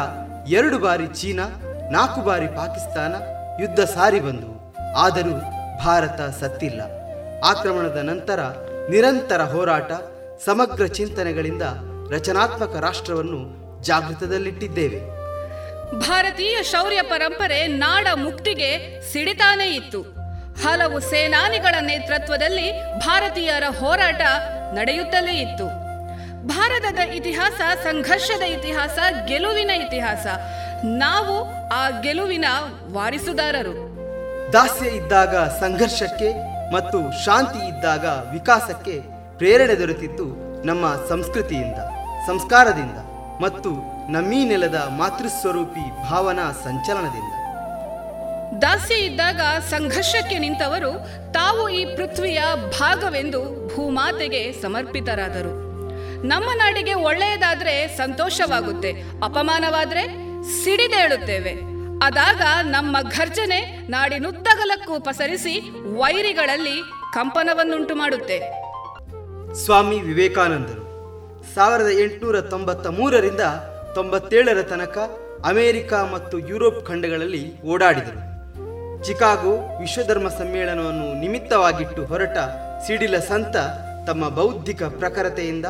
[0.48, 1.46] ಎರಡು ಬಾರಿ ಚೀನಾ,
[1.90, 3.14] ನಾಲ್ಕು ಬಾರಿ ಪಾಕಿಸ್ತಾನ
[3.62, 5.34] ಯುದ್ಧ ಸಾರಿ ಬಂದವು ಆದರೂ
[5.84, 6.80] ಭಾರತ ಸತ್ತಿಲ್ಲ.
[7.44, 8.40] ಆಕ್ರಮಣದ ನಂತರ
[8.90, 9.92] ನಿರಂತರ ಹೋರಾಟ,
[10.44, 11.62] ಸಮಗ್ರ ಚಿಂತನೆಗಳಿಂದ
[12.10, 13.40] ರಚನಾತ್ಮಕ ರಾಷ್ಟ್ರವನ್ನು
[13.82, 15.00] ಜಾಗೃತದಲ್ಲಿಟ್ಟಿದ್ದೇವೆ.
[15.98, 18.70] ಭಾರತೀಯ ಶೌರ್ಯ ಪರಂಪರೆ ನಾಡ ಮುಕ್ತಿಗೆ
[19.12, 20.23] ಸಿಡಿತಾನೇ ಇತ್ತು.
[20.62, 24.20] ಹಲವು ಸೇನಾನಿಗಳ ನೇತೃತ್ವದಲ್ಲಿ ಭಾರತೀಯರ ಹೋರಾಟ
[24.74, 25.66] ನಡೆಯುತ್ತಲೇ ಇತ್ತು.
[26.46, 30.26] ಭಾರತದ ಇತಿಹಾಸ, ಸಂಘರ್ಷದ ಇತಿಹಾಸ, ಗೆಲುವಿನ ಇತಿಹಾಸ.
[30.84, 31.34] ನಾವು
[31.68, 32.44] ಆ ಗೆಲುವಿನ
[32.92, 33.74] ವಾರಿಸುದಾರರು.
[34.52, 36.30] ದಾಸ್ಯ ಇದ್ದಾಗ ಸಂಘರ್ಷಕ್ಕೆ
[36.72, 39.00] ಮತ್ತು ಶಾಂತಿ ಇದ್ದಾಗ ವಿಕಾಸಕ್ಕೆ
[39.38, 40.26] ಪ್ರೇರಣೆ ದೊರೆತಿದ್ದು
[40.66, 41.80] ನಮ್ಮ ಸಂಸ್ಕೃತಿಯಿಂದ,
[42.26, 42.98] ಸಂಸ್ಕಾರದಿಂದ
[43.42, 43.70] ಮತ್ತು
[44.12, 47.33] ನಮ್ಮೀ ನೆಲದ ಮಾತೃಸ್ವರೂಪಿ ಭಾವನಾ ಸಂಚಲನದಿಂದ.
[48.62, 49.40] ದಾಸ್ಯ ಇದ್ದಾಗ
[49.70, 50.92] ಸಂಘರ್ಷಕ್ಕೆ ನಿಂತವರು
[51.32, 52.40] ತಾವು ಈ ಪೃಥ್ವಿಯ
[52.80, 53.40] ಭಾಗವೆಂದು
[53.74, 55.52] ಭೂಮಾತೆಗೆ ಸಮರ್ಪಿತರಾದರು.
[56.26, 58.92] ನಮ್ಮ ನಾಡಿಗೆ ಒಳ್ಳೆಯದಾದ್ರೆ ಸಂತೋಷವಾಗುತ್ತೆ,
[59.24, 60.04] ಅಪಮಾನವಾದ್ರೆ
[60.64, 61.52] ಸಿಡಿದೇಳುತ್ತೇವೆ
[62.02, 65.60] ಅದಾಗ ನಮ್ಮ ಘರ್ಜನೆ ನಾಡಿನುತ್ತಗಲಕ್ಕೂ ಪಸರಿಸಿ
[65.98, 66.76] ವೈರಿಗಳಲ್ಲಿ
[67.14, 68.38] ಕಂಪನವನ್ನುಂಟು ಮಾಡುತ್ತೆ.
[69.54, 70.82] ಸ್ವಾಮಿ ವಿವೇಕಾನಂದರು,
[71.54, 73.40] ಸಾವಿರದ ಎಂಟುನೂರ ತೊಂಬತ್ತ ಮೂರರಿಂದ
[73.94, 74.98] ತೊಂಬತ್ತೇಳರ ತನಕ
[75.44, 78.33] ಅಮೆರಿಕ ಮತ್ತು ಯುರೋಪ್ ಖಂಡಗಳಲ್ಲಿ ಓಡಾಡಿದರು.
[79.06, 82.36] ಚಿಕಾಗೋ ವಿಶ್ವಧರ್ಮ ಸಮ್ಮೇಳನವನ್ನು ನಿಮಿತ್ತವಾಗಿಟ್ಟು ಹೊರಟ
[82.86, 83.56] ಸಿಡಿಲ ಸಂತ
[84.06, 85.66] ತಮ್ಮ ಬೌದ್ಧಿಕ ಪ್ರಖರತೆಯಿಂದ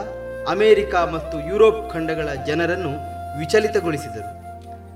[0.49, 2.93] ಅಮೆರಿಕ ಮತ್ತು ಯುರೋಪ್ ಖಂಡಗಳ ಜನರನ್ನು
[3.39, 4.31] ವಿಚಲಿತಗೊಳಿಸಿದರು.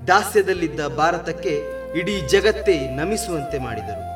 [0.07, 1.53] ದಾಸ್ಯದಲ್ಲಿದ್ದ ಭಾರತಕ್ಕೆ
[1.99, 4.08] ಇಡೀ ಜಗತ್ತೇ ನಮಿಸುವಂತೆ ಮಾಡಿದರು.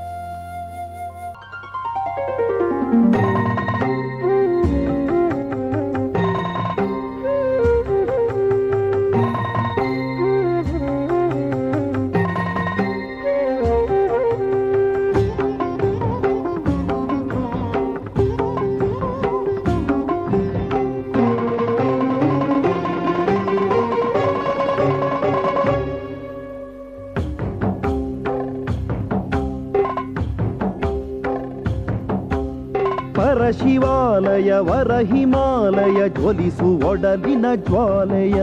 [34.64, 38.40] ಪರಶಿವಾಲಯ ವರ ಹಿಮಾಲಯ ಜ್ವಲಿಸು ಒಡಲಿನ ಜ್ವಾಲೆಯ.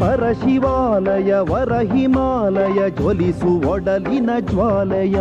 [0.00, 5.16] ಪರಶಿವಾಲಯ ವರ ಹಿಮಾಲಯ ಜ್ವಲಿಸು ಒಡಲಿನ ಜ್ವಾಲೆಯ.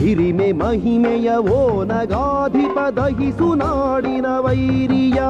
[0.00, 5.20] ಹಿರಿಮೆ ಮಹಿಮೆಯ ಓ ನಗಾಧಿಪ ದಹಿಸು ನಾಡಿನ ವೈರಿಯ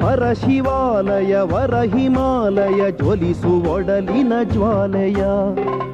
[0.00, 5.22] ಪರಶಿವಾಲಯ ವರ ಹಿಮಾಲಯ ಜ್ವಲಿಸು ಒಡಲಿನ ಜ್ವಾಲೆಯ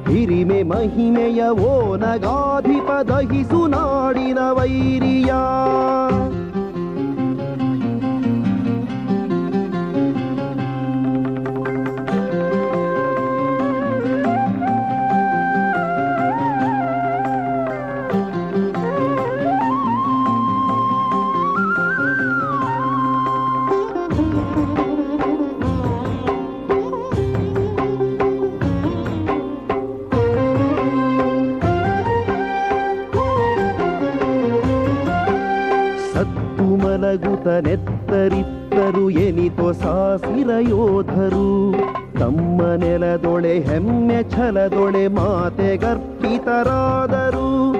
[0.09, 5.31] ಹಿರಿಮೆ ಮಹಿಮೆಯ ಓ ನಗಾಧಿಪ ದಹಿಸು ನಾಡಿನ ವೈರಿಯ
[37.09, 41.75] ಸತ್ತು ಮಲಗುತ ನೆತ್ತರಿತ್ತರು ಎನಿತೋ ಸಾಸಿರ ಯೋಧರು.
[42.19, 47.71] ತಮ್ಮ ನೆಲದೊಳೆ ಹೆಮ್ಮೆ ಛಲದೊಳೆ ಮಾತೆ ಗರ್ಪಿತರಾದರು.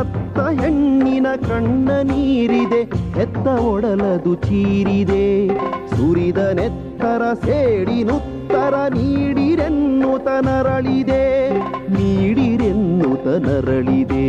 [0.00, 2.80] ಅತ್ತ ಹೆಣ್ಣಿನ ಕಣ್ಣ ನೀರಿದೆ
[3.20, 5.48] ಎತ್ತ ಒಡಲದು ಚೀರಿದೆ.
[5.96, 14.24] ಸುರಿದ ನೆತ್ತರ ಸೇಡಿನುತ್ತರ ನೀಡಿರೆನ್ನುತ ನರಳಿದೆ ನೀಡಿರೆನ್ನುತ ನರಳಿದೆ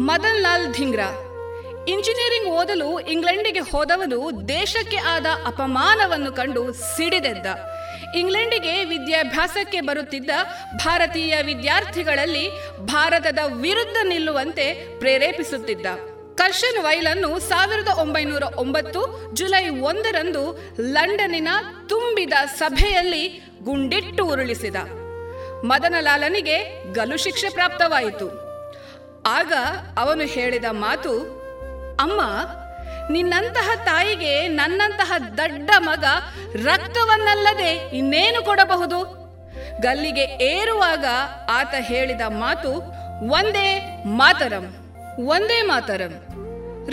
[0.00, 1.10] ಮದನ್ ಲಾಲ್ ಧಿಂಗ್ರಾ.
[1.88, 7.46] ಇಂಜಿನಿಯರಿಂಗ್ ಓದಲು ಇಂಗ್ಲೆಂಡಿಗೆ ಹೋದವನು ದೇಶಕ್ಕೆ ಆದ ಅಪಮಾನವನ್ನು ಕಂಡು ಸಿಡಿದೆದ್ದ.
[8.16, 10.30] ಇಂಗ್ಲೆಂಡಿಗೆ ವಿದ್ಯಾಭ್ಯಾಸಕ್ಕೆ ಬರುತ್ತಿದ್ದ
[10.76, 12.50] ಭಾರತೀಯ ವಿದ್ಯಾರ್ಥಿಗಳಲ್ಲಿ
[12.86, 15.86] ಭಾರತದ ವಿರುದ್ಧ ನಿಲ್ಲುವಂತೆ ಪ್ರೇರೇಪಿಸುತ್ತಿದ್ದ.
[16.34, 21.48] ಕರ್ಷನ್ ವೈಲನ್ನು ಸಾವಿರದ ಒಂಬೈನೂರ ಒಂಬತ್ತು ಜುಲೈ ಒಂದರಂದು ಲಂಡನ್ನಿನ
[21.88, 24.76] ತುಂಬಿದ ಸಭೆಯಲ್ಲಿ ಗುಂಡಿಟ್ಟು ಉರುಳಿಸಿದ.
[25.64, 28.45] ಮದನಲಾಲನಿಗೆ ಗಲು ಶಿಕ್ಷೆ ಪ್ರಾಪ್ತವಾಯಿತು.
[29.26, 29.52] ಆಗ
[29.98, 31.12] ಅವನು ಹೇಳಿದ ಮಾತು,
[32.00, 32.20] ಅಮ್ಮ,
[33.10, 36.04] ನಿನ್ನಂತಹ ತಾಯಿಗೆ ನನ್ನಂತಹ ದಡ್ಡ ಮಗ
[36.64, 38.98] ರಕ್ತವನ್ನಲ್ಲದೆ ಇನ್ನೇನು ಕೊಡಬಹುದು?
[39.80, 41.04] ಗಲ್ಲಿಗೆ ಏರುವಾಗ
[41.50, 42.72] ಆತ ಹೇಳಿದ ಮಾತು,
[43.30, 43.68] ಒಂದೇ
[44.04, 44.66] ಮಾತರಂ
[45.26, 46.14] ಒಂದೇ ಮಾತರಂ.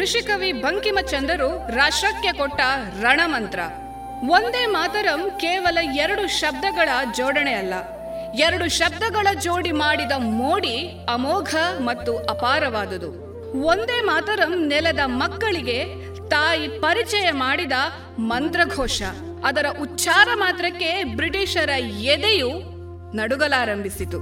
[0.02, 2.62] ಋಷಿಕವಿ ಬಂಕಿಮಚಂದ್ರರು ರಾಷ್ಟ್ರಕ್ಕೆ ಕೊಟ್ಟ
[3.02, 3.60] ರಣಮಂತ್ರ,
[4.30, 7.74] ಒಂದೇ ಮಾತರಂ ಕೇವಲ ಎರಡು ಶಬ್ದಗಳ ಜೋಡಣೆ ಅಲ್ಲ.
[8.34, 13.10] ಎರಡು ಶಬ್ದಗಳ ಜೋಡಿ ಮಾಡಿದ ಮೋಡಿ ಅಮೋಘ ಮತ್ತು ಅಪಾರವಾದುದು.
[13.66, 15.78] ಒಂದೇ ಮಾತರಂ ನೆಲದ ಮಕ್ಕಳಿಗೆ
[16.30, 17.72] ತಾಯಿ ಪರಿಚಯ ಮಾಡಿದ
[18.20, 19.02] ಮಂತ್ರಘೋಷ.
[19.46, 21.70] ಅದರ ಉಚ್ಚಾರ ಮಾತ್ರಕ್ಕೆ ಬ್ರಿಟಿಷರ
[22.14, 22.50] ಎದೆಯು
[23.16, 24.18] ನಡುಗಲಾರಂಭಿಸಿತು.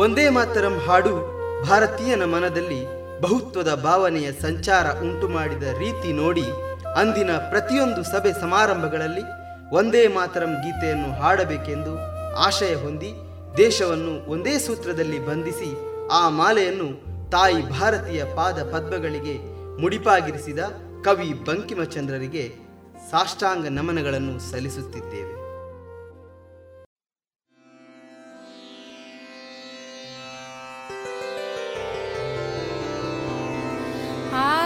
[0.00, 1.14] ಒಂದೇ ಮಾತರಂ ಹಾಡು
[1.68, 2.80] ಭಾರತೀಯನ ಮನದಲ್ಲಿ
[3.22, 6.46] ಬಹುತ್ವದ ಭಾವನೆಯ ಸಂಚಾರ ಉಂಟು ಮಾಡಿದ ರೀತಿ ನೋಡಿ
[6.96, 9.24] ಅಂದಿನ ಪ್ರತಿಯೊಂದು ಸಭೆ ಸಮಾರಂಭಗಳಲ್ಲಿ
[9.76, 13.12] ಒಂದೇ ಮಾತರಂ ಗೀತೆಯನ್ನು ಹಾಡಬೇಕೆಂದು ಆಶಯ ಹೊಂದಿ
[13.56, 15.70] ದೇಶವನ್ನು ಒಂದೇ ಸೂತ್ರದಲ್ಲಿ ಬಂಧಿಸಿ
[16.10, 16.88] ಆ ಮಾಲೆಯನ್ನು
[17.30, 19.34] ತಾಯಿ ಭಾರತೀಯ ಪಾದ ಪದ್ಮಗಳಿಗೆ
[19.80, 20.58] ಮುಡಿಪಾಗಿರಿಸಿದ
[21.04, 22.54] ಕವಿ ಬಂಕಿಮಚಂದ್ರರಿಗೆ
[23.10, 25.42] ಸಾಷ್ಟಾಂಗ ನಮನಗಳನ್ನು ಸಲ್ಲಿಸುತ್ತಿದ್ದೇವೆ.
[34.34, 34.61] ಆ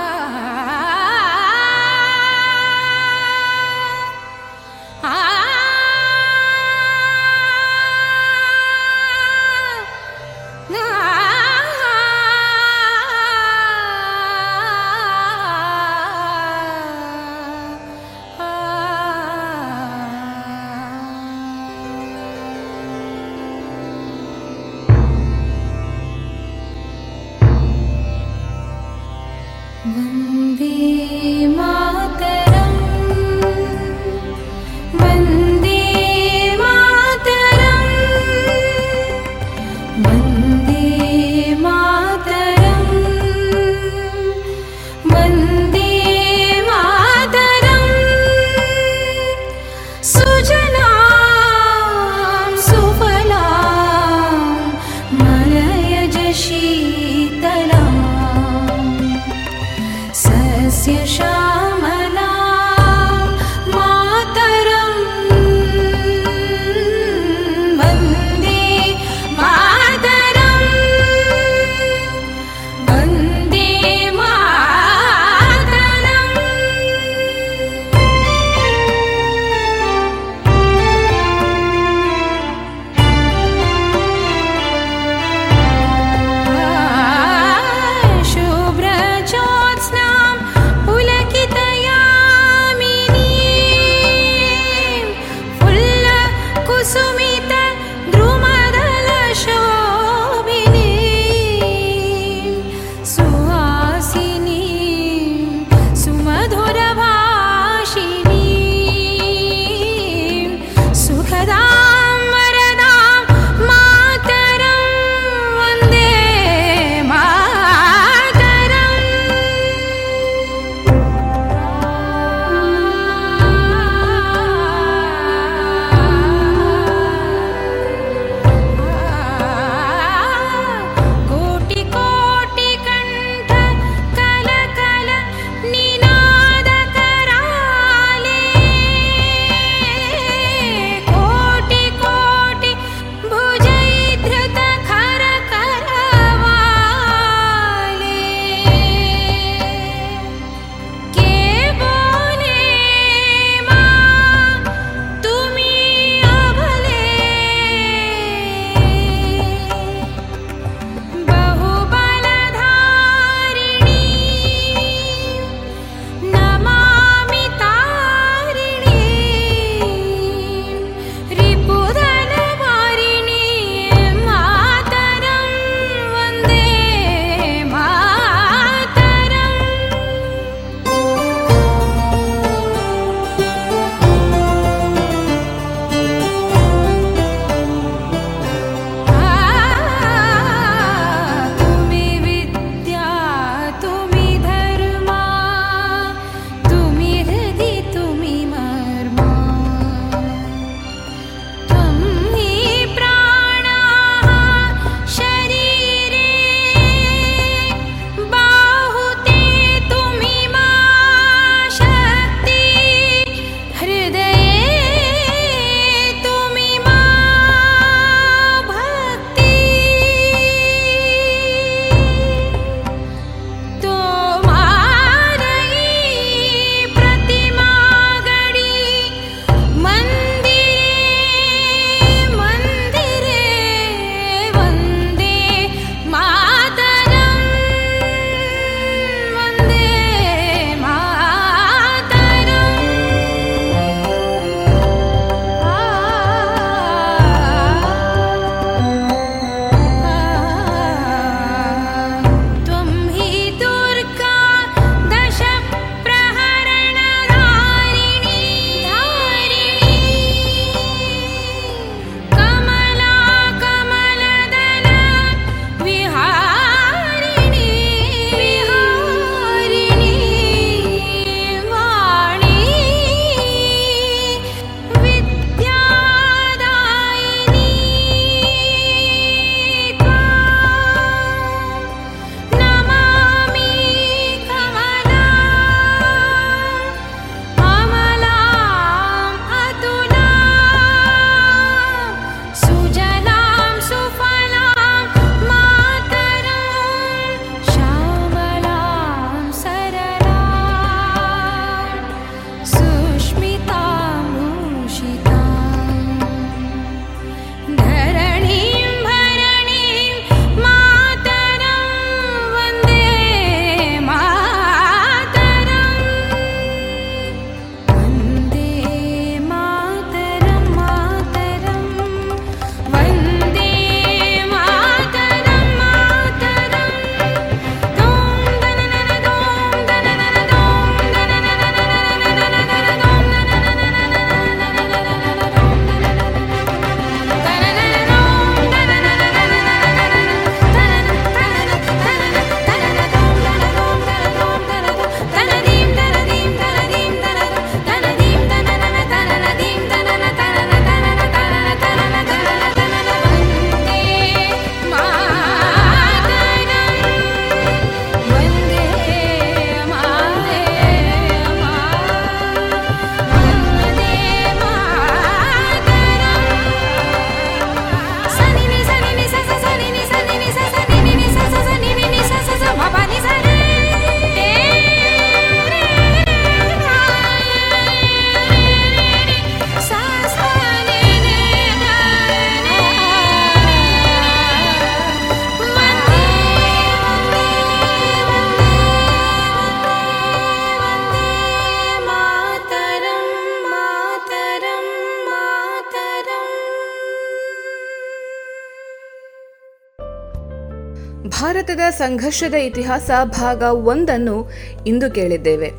[401.99, 404.51] ಸಂಘರ್ಷದ ಇತಿಹಾಸ ಭಾಗ ಒಂದನ್ನು
[404.87, 405.71] ಇಂದು ಕೇಳಿದ್ದೇವೆ.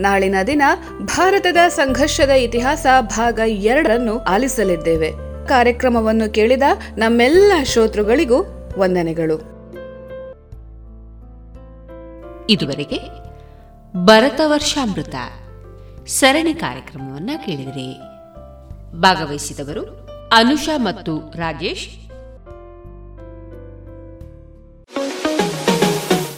[0.00, 0.62] ನಾಳಿನ ದಿನ
[1.02, 5.12] ಭಾರತದ ಸಂಘರ್ಷದ ಇತಿಹಾಸ ಭಾಗ ಎರಡನ್ನು ಆಲಿಸಲಿದ್ದೇವೆ.
[5.48, 6.62] ಕಾರ್ಯಕ್ರಮವನ್ನು ಕೇಳಿದ
[6.96, 8.42] ನಮ್ಮೆಲ್ಲ ಶ್ರೋತೃಗಳಿಗೂ
[8.78, 9.56] ವಂದನೆಗಳು.
[12.50, 13.00] ಇದುವರೆಗೆ
[14.04, 15.14] ಭರತ ವರ್ಷಾಮೃತ
[16.06, 17.98] ಸರಣಿ ಕಾರ್ಯಕ್ರಮವನ್ನು ಕೇಳಿದಿರಿ.
[19.00, 19.82] ಭಾಗವಹಿಸಿದವರು
[20.36, 22.05] ಅನುಷಾ ಮತ್ತು Rajesh.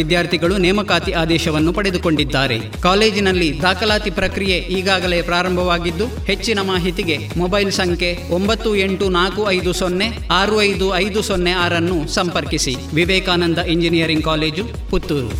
[0.00, 2.58] ವಿದ್ಯಾರ್ಥಿಗಳು ನೇಮಕಾತಿ ಆದೇಶವನ್ನು ಪಡೆದುಕೊಂಡಿದ್ದಾರೆ.
[2.82, 10.62] ಕಾಲೇಜಿನಲ್ಲಿ ದಾಖಲಾತಿ ಪ್ರಕ್ರಿಯೆ ಈಗಾಗಲೇ ಪ್ರಾರಂಭವಾಗಿದ್ದು, ಹೆಚ್ಚಿನ ಮಾಹಿತಿಗೆ ಮೊಬೈಲ್ ಸಂಖ್ಯೆ ಒಂಬತ್ತು ಎಂಟು ನಾಲ್ಕು ಐದು ಸೊನ್ನೆ ಆರು
[10.62, 12.74] ಐದು ಐದು ಸೊನ್ನೆ ಆರನ್ನು ಸಂಪರ್ಕಿಸಿ.
[12.94, 15.30] Vivekananda engineering college, Puttur.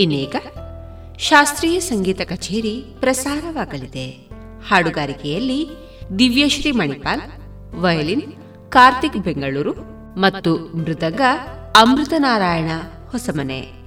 [0.00, 0.36] ಇನ್ನೀಗ
[1.18, 4.06] ಶಾಸ್ತ್ರೀಯ ಸಂಗೀತ ಕಚೇರಿ ಪ್ರಸಾರವಾಗಲಿದೆ.
[4.68, 5.60] ಹಾಡುಗಾರಿಕೆಯಲ್ಲಿ
[6.18, 7.20] ದಿವ್ಯಶ್ರೀ ಮಣಿಪಾಲ್,
[7.80, 8.22] ವಯಲಿನ್,
[8.68, 11.20] ಕಾರ್ತಿಕ್ ಬೆಂಗಳೂರು ಮತ್ತು ಮೃತಗ
[11.76, 12.70] ಅಮೃತನಾರಾಯಣ
[13.10, 13.84] ಹೊಸಮನೆ.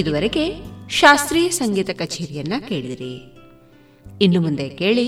[0.00, 0.44] ಇದುವರೆಗೆ
[0.90, 3.14] ಶಾಸ್ತ್ರೀಯ ಸಂಗೀತ ಕಚೇರಿಯನ್ನ ಕೇಳಿದಿರಿ.
[4.22, 5.06] ಇನ್ನು ಮುಂದೆ ಕೇಳಿ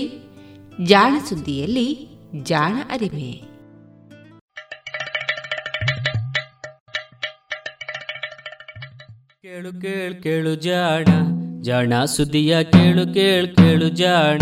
[0.85, 1.87] ಜಾಣ ಸುದ್ದಿಯಲ್ಲಿ
[2.43, 3.31] ಜಾಣ ಅರಿಮೆ.
[9.41, 11.05] ಕೇಳು ಕೇಳು ಕೇಳು ಜಾಣ
[11.61, 14.41] ಜಾಣ ಸುದ್ದಿಯ ಕೇಳು ಕೇಳು ಕೇಳು ಜಾಣ.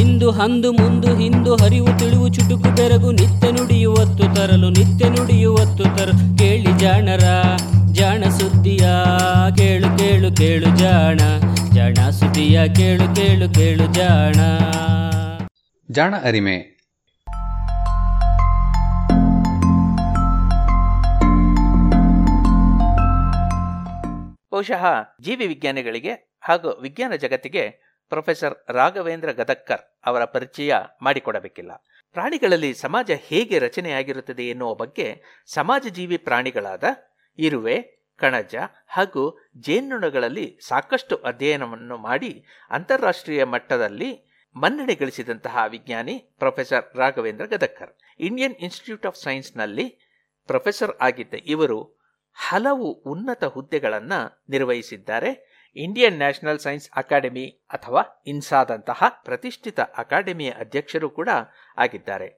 [0.00, 6.78] ಇಂದು ಹಂದು ಮುಂದು ಹಿಂದು ಹರಿವು ತಿಳಿವು ಚುಟುಕು ಬೆರಗು ನಿತ್ಯ ನುಡಿಯುವತ್ತು ತರಲು ನಿತ್ಯ ನುಡಿಯುವತ್ತು ತರಲು ಕೇಳಿ
[6.78, 7.24] ಜಾಣರ.
[7.96, 8.88] ಜಾಣ ಸುದ್ದಿಯ
[9.56, 11.16] ಕೇಳು ಕೇಳು ಕೇಳು ಜಾಣ
[11.74, 14.34] ಜಾಣ ಸುದ್ದಿಯ ಕೇಳು ಕೇಳು ಕೇಳು ಜಾಣ.
[15.90, 16.76] ಜಾಣ ಅರಿಮೆ.
[24.52, 24.86] ಬಹುಶಃ
[25.20, 27.68] ಜೀವಿ ವಿಜ್ಞಾನಿಗಳಿಗೆ ಹಾಗೂ ವಿಜ್ಞಾನ ಜಗತ್ತಿಗೆ
[28.08, 31.84] ಪ್ರೊಫೆಸರ್ ರಾಘವೇಂದ್ರ ಗದಕ್ಕರ್ ಅವರ ಪರಿಚಯ ಮಾಡಿಕೊಡಬೇಕಿಲ್ಲ.
[32.12, 36.84] ಪ್ರಾಣಿಗಳಲ್ಲಿ ಸಮಾಜ ಹೇಗೆ ರಚನೆಯಾಗಿರುತ್ತದೆ ಎನ್ನುವ ಬಗ್ಗೆ ಸಮಾಜ ಜೀವಿ ಪ್ರಾಣಿಗಳಾದ
[37.38, 38.54] ಇರುವೆ, ಕಣಜ
[38.88, 44.10] ಹಾಗೂ ಜೇನುನೊಣಗಳಲ್ಲಿ ಸಾಕಷ್ಟು ಅಧ್ಯಯನವನ್ನು ಮಾಡಿ ಅಂತಾರಾಷ್ಟ್ರೀಯ ಮಟ್ಟದಲ್ಲಿ
[44.56, 47.96] ಮನ್ನಣೆ ಗಳಿಸಿದಂತಹ ವಿಜ್ಞಾನಿ professor Raghavendra Gadakkar.
[48.20, 49.86] Indian institute of ಸೈನ್ಸ್ನಲ್ಲಿ
[50.46, 51.96] professor ಆಗಿದ್ದ ಇವರು
[52.32, 55.56] ಹಲವು ಉನ್ನತ ಹುದ್ದೆಗಳನ್ನು ನಿರ್ವಹಿಸಿದ್ದಾರೆ.
[55.76, 61.28] ಇಂಡಿಯನ್ ನ್ಯಾಷನಲ್ ಸೈನ್ಸ್ ಅಕಾಡೆಮಿ ಅಥವಾ ಇನ್ಸಾದಂತಹ ಪ್ರತಿಷ್ಠಿತ ಅಕಾಡೆಮಿಯ ಅಧ್ಯಕ್ಷರು ಕೂಡ
[61.76, 62.28] ಆಗಿದ್ದಾರೆ.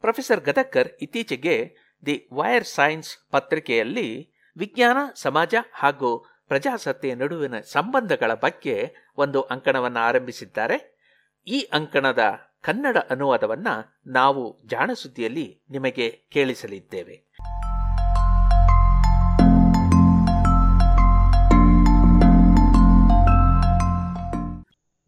[0.00, 1.76] ಪ್ರೊಫೆಸರ್ ಗದಕ್ಕರ್ ಇತ್ತೀಚೆಗೆ
[2.06, 10.98] ದಿ ವೈರ್ ಸೈನ್ಸ್ ಪತ್ರಿಕೆಯಲ್ಲಿ ವಿಜ್ಞಾನ, ಸಮಾಜ ಹಾಗೂ ಪ್ರಜಾಸತ್ತೆಯ ನಡುವಿನ ಸಂಬಂಧಗಳ ಬಗ್ಗೆ ಒಂದು ಅಂಕಣವನ್ನು ಆರಂಭಿಸಿದ್ದಾರೆ.
[11.46, 12.18] ಈ ಅಂಕಣದ
[12.60, 17.28] ಕನ್ನಡ ಅನುವಾದವನ್ನು ನಾವು ಜಾಣಸುದ್ದಿಯಲ್ಲಿ ನಿಮಗೆ ಕೇಳಿಸಲಿದ್ದೇವೆ.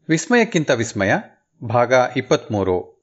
[0.09, 1.13] ವಿಸ್ಮಯಕ್ಕಿಂತ ವಿಸ್ಮಯ,
[1.65, 3.00] ಭಾಗ ಇಪ್ಪತ್ತ್ಮೂರು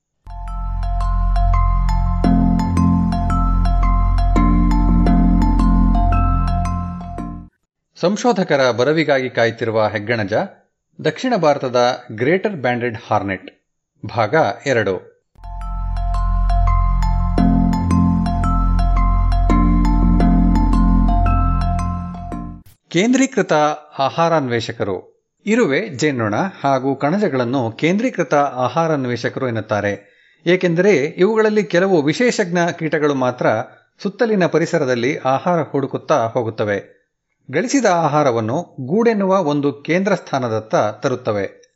[8.02, 10.34] ಸಂಶೋಧಕರ ಬರವಿಗಾಗಿ ಕಾಯ್ತಿರುವ ಹೆಗ್ಗಣಜ,
[11.06, 13.52] ದಕ್ಷಿಣ ಭಾರತದ ಗ್ರೇಟರ್ ಬ್ಯಾಂಡೆಡ್ ಹಾರ್ನೆಟ್,
[14.16, 15.18] ಭಾಗ ಎರಡು.
[22.90, 23.54] ಕೇಂದ್ರೀಕೃತ
[24.00, 30.18] ಆಹಾರಾನ್ವೇಷಕರು ಇರುವೆ, ಜೇನ್ನೊಣ ಹಾಗೂ ಕಣಜಗಳನ್ನು ಕೇಂದ್ರೀಕೃತ ಆಹಾರಾನ್ವೇಷಕರು ಎನ್ನುತ್ತಾರೆ.
[30.46, 33.46] ಏಕೆಂದರೆ ಇವುಗಳಲ್ಲಿ ಕೆಲವು ವಿಶೇಷಜ್ಞ ಕೀಟಗಳು ಮಾತ್ರ
[34.04, 36.97] ಸುತ್ತಲಿನ ಪರಿಸರದಲ್ಲಿ ಆಹಾರ ಹುಡುಕುತ್ತಾ ಹೋಗುತ್ತವೆ.
[37.52, 41.68] ಗಳಿಸಿದ ಆಹಾರವನ್ನು ಗೂಡೆನ್ನುವ ಒಂದು ಕೇಂದ್ರ ಸ್ಥಾನದತ್ತ ತರುತ್ತವೆ.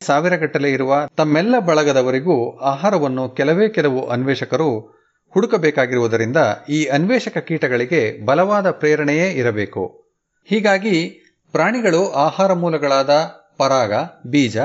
[0.00, 4.96] ಸಾವಿರಗಟ್ಟಲೆ ಇರುವ ತಮ್ಮೆಲ್ಲ ಬಳಗದವರಿಗೂ ಆಹಾರವನ್ನು ಕೆಲವೇ ಕೆಲವು ಅನ್ವೇಷಕರು
[5.30, 6.36] ಹುಡುಕಬೇಕಾಗಿರುವುದರಿಂದ
[6.68, 10.04] ಈ ಅನ್ವೇಷಕ ಕೀಟಗಳಿಗೆ ಬಲವಾದ ಪ್ರೇರಣೆಯೇ ಇರಬೇಕು.
[10.44, 11.08] ಹೀಗಾಗಿ
[11.52, 13.10] ಪ್ರಾಣಿಗಳು ಆಹಾರ ಮೂಲಗಳಾದ
[13.58, 13.92] ಪರಾಗ,
[14.26, 14.58] ಬೀಜ,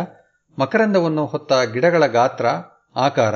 [0.60, 2.46] ಮಕರಂದವನ್ನು ಹೊತ್ತ ಗಿಡಗಳ ಗಾತ್ರ,
[2.96, 3.36] ಆಕಾರ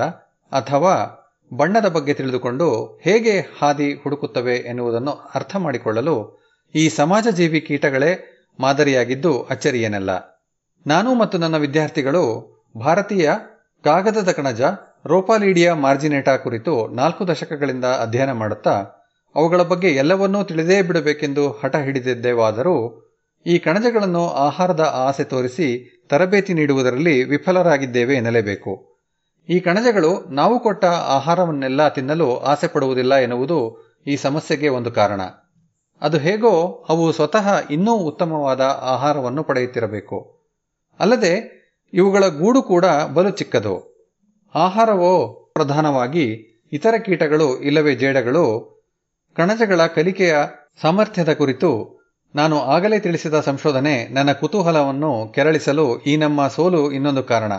[0.51, 1.21] ಅಥವಾ
[1.57, 6.34] ಬಣ್ಣದ ಬಗ್ಗೆ ತಿಳಿದುಕೊಂಡು ಹೇಗೆ ಹಾದಿ ಹುಡುಕುತ್ತವೆ ಎನ್ನುವುದನ್ನು ಅರ್ಥ ಮಾಡಿಕೊಳ್ಳಲು
[6.75, 10.41] ಈ ಸಮಾಜಜೀವಿ ಕೀಟಗಳೇ ಮಾದರಿಯಾಗಿದ್ದು ಅಚ್ಚರಿಯೇನಲ್ಲ.
[10.87, 12.23] ನಾನು ಮತ್ತು ನನ್ನ ವಿದ್ಯಾರ್ಥಿಗಳು
[12.79, 13.29] ಭಾರತೀಯ
[13.83, 14.61] ಕಾಗದದ ಕಣಜ
[15.05, 23.05] ರೋಪಾಲೀಡಿಯಾ ಮಾರ್ಜಿನೇಟಾ ಕುರಿತು ನಾಲ್ಕು ದಶಕಗಳಿಂದ ಅಧ್ಯಯನ ಮಾಡುತ್ತಾ, ಅವುಗಳ ಬಗ್ಗೆ ಎಲ್ಲವನ್ನೂ ತಿಳಿದೇ ಬಿಡಬೇಕೆಂದು ಹಠ ಹಿಡಿದಿದ್ದೇವಾದರೂ,
[23.45, 29.01] ಈ ಕಣಜಗಳನ್ನು ಆಹಾರದ ಆಸೆ ತೋರಿಸಿ ತರಬೇತಿ ನೀಡುವುದರಲ್ಲಿ ವಿಫಲರಾಗಿದ್ದೇವೆ ಎನ್ನಲೇಬೇಕು.
[29.49, 35.21] ಈ ಕಣಜಗಳು ನಾವು ಕೊಟ್ಟ ಆಹಾರವನ್ನೆಲ್ಲ ತಿನ್ನಲು ಆಸೆ ಪಡುವುದಿಲ್ಲ ಎನ್ನುವುದು ಈ ಸಮಸ್ಯೆಗೆ ಒಂದು ಕಾರಣ.
[36.01, 40.39] ಅದು ಹೇಗೋ ಅವು ಸ್ವತಃ ಇನ್ನೂ ಉತ್ತಮವಾದ ಆಹಾರವನ್ನು ಪಡೆಯುತ್ತಿರಬೇಕು.
[40.99, 41.55] ಅಲ್ಲದೆ
[41.93, 43.95] ಇವುಗಳ ಗೂಡು ಕೂಡ ಬಲು ಚಿಕ್ಕದು.
[44.55, 48.75] ಆಹಾರವೋ ಪ್ರಧಾನವಾಗಿ ಇತರ ಕೀಟಗಳು ಇಲ್ಲವೇ ಜೇಡಗಳು,
[49.35, 50.35] ಕಣಜಗಳ ಕಲಿಕೆಯ
[50.81, 51.95] ಸಾಮರ್ಥ್ಯದ ಕುರಿತು
[52.35, 57.53] ನಾನು ಆಗಲೇ ತಿಳಿಸಿದ ಸಂಶೋಧನೆ ನನ್ನ ಕುತೂಹಲವನ್ನು ಕೆರಳಿಸಲು ಈ ನಮ್ಮ ಸೋಲು ಇನ್ನೊಂದು ಕಾರಣ.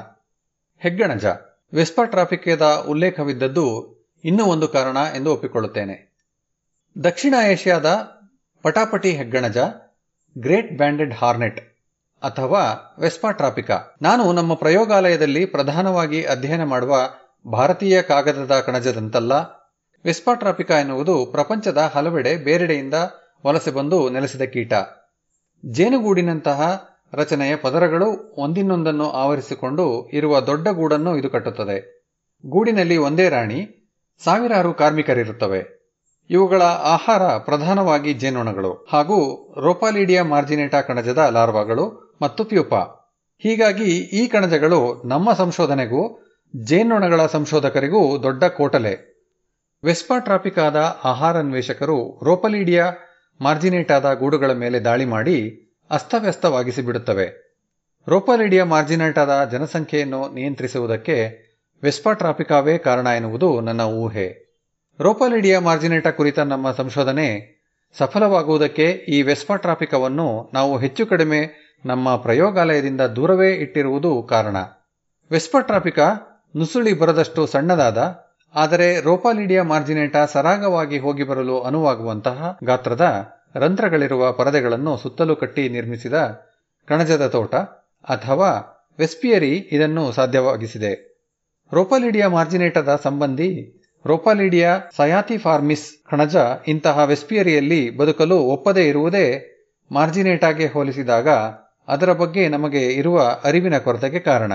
[0.78, 1.24] ಹೆಗ್ಗಣಜ.
[1.74, 6.16] ವೆಸ್ಪಾ ಟ್ರಾಫಿಕ್ಯದ ಉಲ್ಲೇಖವಿದ್ದದ್ದು ಇನ್ನೂ ಒಂದು ಕಾರಣ ಎಂದು ಒಪ್ಪಿಕೊಳ್ಳುತ್ತೇನೆ.
[7.04, 8.15] ದಕ್ಷಿಣ ಏಷ್ಯಾದ
[8.66, 9.58] ಪಟಾಪಟಿ ಹೆಗ್ಗಣಜ,
[10.38, 11.60] ಗ್ರೇಟ್ ಬ್ಯಾಂಡೆಡ್ ಹಾರ್ನೆಟ್
[12.22, 13.96] ಅಥವಾ ವೆಸ್ಪಾ ಟ್ರಾಪಿಕಾ.
[14.02, 16.96] ನಾನು ನಮ್ಮ ಪ್ರಯೋಗಾಲಯದಲ್ಲಿ ಪ್ರಧಾನವಾಗಿ ಅಧ್ಯಯನ ಮಾಡುವ
[17.52, 19.32] ಭಾರತೀಯ ಕಾಗದದ ಕಣಜದಂತಲ್ಲ.
[20.06, 22.94] ವೆಸ್ಪಾ ಟ್ರಾಪಿಕಾ ಎನ್ನುವುದು ಪ್ರಪಂಚದ ಹಲವೆಡೆ ಬೇರೆಡೆಯಿಂದ
[23.46, 24.72] ವಲಸೆ ಬಂದು ನೆಲೆಸಿದ ಕೀಟ.
[25.66, 32.08] ಜೇನುಗೂಡಿನಂತಹ ರಚನೆಯ ಪದರಗಳು ಒಂದಿನ್ನೊಂದನ್ನು ಆವರಿಸಿಕೊಂಡು ಇರುವ ದೊಡ್ಡ ಗೂಡನ್ನು ಇದು ಕಟ್ಟುತ್ತದೆ.
[32.46, 33.90] ಗೂಡಿನಲ್ಲಿ ಒಂದೇ ರಾಣಿ,
[34.24, 35.85] ಸಾವಿರಾರು ಕಾರ್ಮಿಕರಿರುತ್ತವೆ.
[36.30, 39.18] ಇವುಗಳ ಆಹಾರ ಪ್ರಧಾನವಾಗಿ ಜೇನುಣಗಳು ಹಾಗೂ
[39.60, 42.78] ರೋಪಾಲಿಡಿಯಾ ಮಾರ್ಜಿನೇಟಾ ಕಣಜದ ಲಾರ್ವಾಗಳು ಮತ್ತು ಪ್ಯೂಪಾ.
[43.38, 49.16] ಹೀಗಾಗಿ ಈ ಕಣಜಗಳು ನಮ್ಮ ಸಂಶೋಧನೆಗೂ, ಜೇನ್ನೊಣಗಳ ಸಂಶೋಧಕರಿಗೂ ದೊಡ್ಡ ಕೋಟಲೆ.
[49.84, 52.92] ವೆಸ್ಪಾ ಟ್ರಾಪಿಕಾದ ಆಹಾರನ್ವೇಷಕರು ರೋಪಲಿಡಿಯಾ
[53.40, 57.46] ಮಾರ್ಜಿನೇಟಾದ ಗೂಡುಗಳ ಮೇಲೆ ದಾಳಿ ಮಾಡಿ ಅಸ್ತವ್ಯಸ್ತವಾಗಿಸಿ ಬಿಡುತ್ತವೆ
[58.08, 61.46] ರೋಪಾಲಿಡಿಯಾ ಮಾರ್ಜಿನೇಟಾದ ಜನಸಂಖ್ಯೆಯನ್ನು ನಿಯಂತ್ರಿಸುವುದಕ್ಕೆ
[61.84, 64.45] ವೆಸ್ಪಾ ಟ್ರಾಪಿಕಾವೇ ಕಾರಣ ಎನ್ನುವುದು ನನ್ನ ಊಹೆ.
[65.00, 67.56] ರೋಪಾಲಿಡಿಯಾ ಮಾರ್ಜಿನೇಟಾ ಕುರಿತ ನಮ್ಮ ಸಂಶೋಧನೆ
[67.98, 71.40] ಸಫಲವಾಗುವುದಕ್ಕೆ ಈ ವೆಸ್ಪಾ ಟ್ರಾಪಿಕವನ್ನು ನಾವು ಹೆಚ್ಚು ಕಡಿಮೆ
[71.86, 74.56] ನಮ್ಮ ಪ್ರಯೋಗಾಲಯದಿಂದ ದೂರವೇ ಇಟ್ಟಿರುವುದು ಕಾರಣ.
[75.32, 75.98] ವೆಸ್ಪಾ ಟ್ರಾಪಿಕ
[76.56, 77.98] ನುಸುಳಿ ಬರದಷ್ಟು ಸಣ್ಣದಾದ,
[78.54, 86.14] ಆದರೆ ರೋಪಾಲಿಡಿಯಾ ಮಾರ್ಜಿನೇಟಾ ಸರಾಗವಾಗಿ ಹೋಗಿ ಬರಲು ಅನುವಾಗುವಂತಹ ಗಾತ್ರದ ರಂಧ್ರಗಳಿರುವ ಪರದೆಗಳನ್ನು ಸುತ್ತಲೂ ಕಟ್ಟಿ ನಿರ್ಮಿಸಿದ
[86.86, 87.54] ಕಣಜದ ತೋಟ
[88.04, 88.50] ಅಥವಾ
[88.98, 91.22] ವೆಸ್ಪಿಯರಿ ಇದನ್ನು ಸಾಧ್ಯವಾಗಿಸಿದೆ.
[91.72, 93.75] ರೋಪಾಲಿಡಿಯಾ ಮಾರ್ಜಿನೇಟದ ಸಂಬಂಧಿ
[94.06, 96.36] ರೋಪಾಲಿಡಿಯಾ ಸಯಾತಿಫಾರ್ಮಿಸ್ ಕಣಜ
[96.68, 99.52] ಇಂತಹ ವೆಸ್ಪಿಯರಿಯಲ್ಲಿ ಬದುಕಲು ಒಪ್ಪದೇ ಇರುವುದೇ
[99.92, 101.28] ಮಾರ್ಜಿನೇಟಾಗೆ ಹೋಲಿಸಿದಾಗ
[101.88, 104.52] ಅದರ ಬಗ್ಗೆ ನಮಗೆ ಇರುವ ಅರಿವಿನ ಕೊರತೆಗೆ ಕಾರಣ.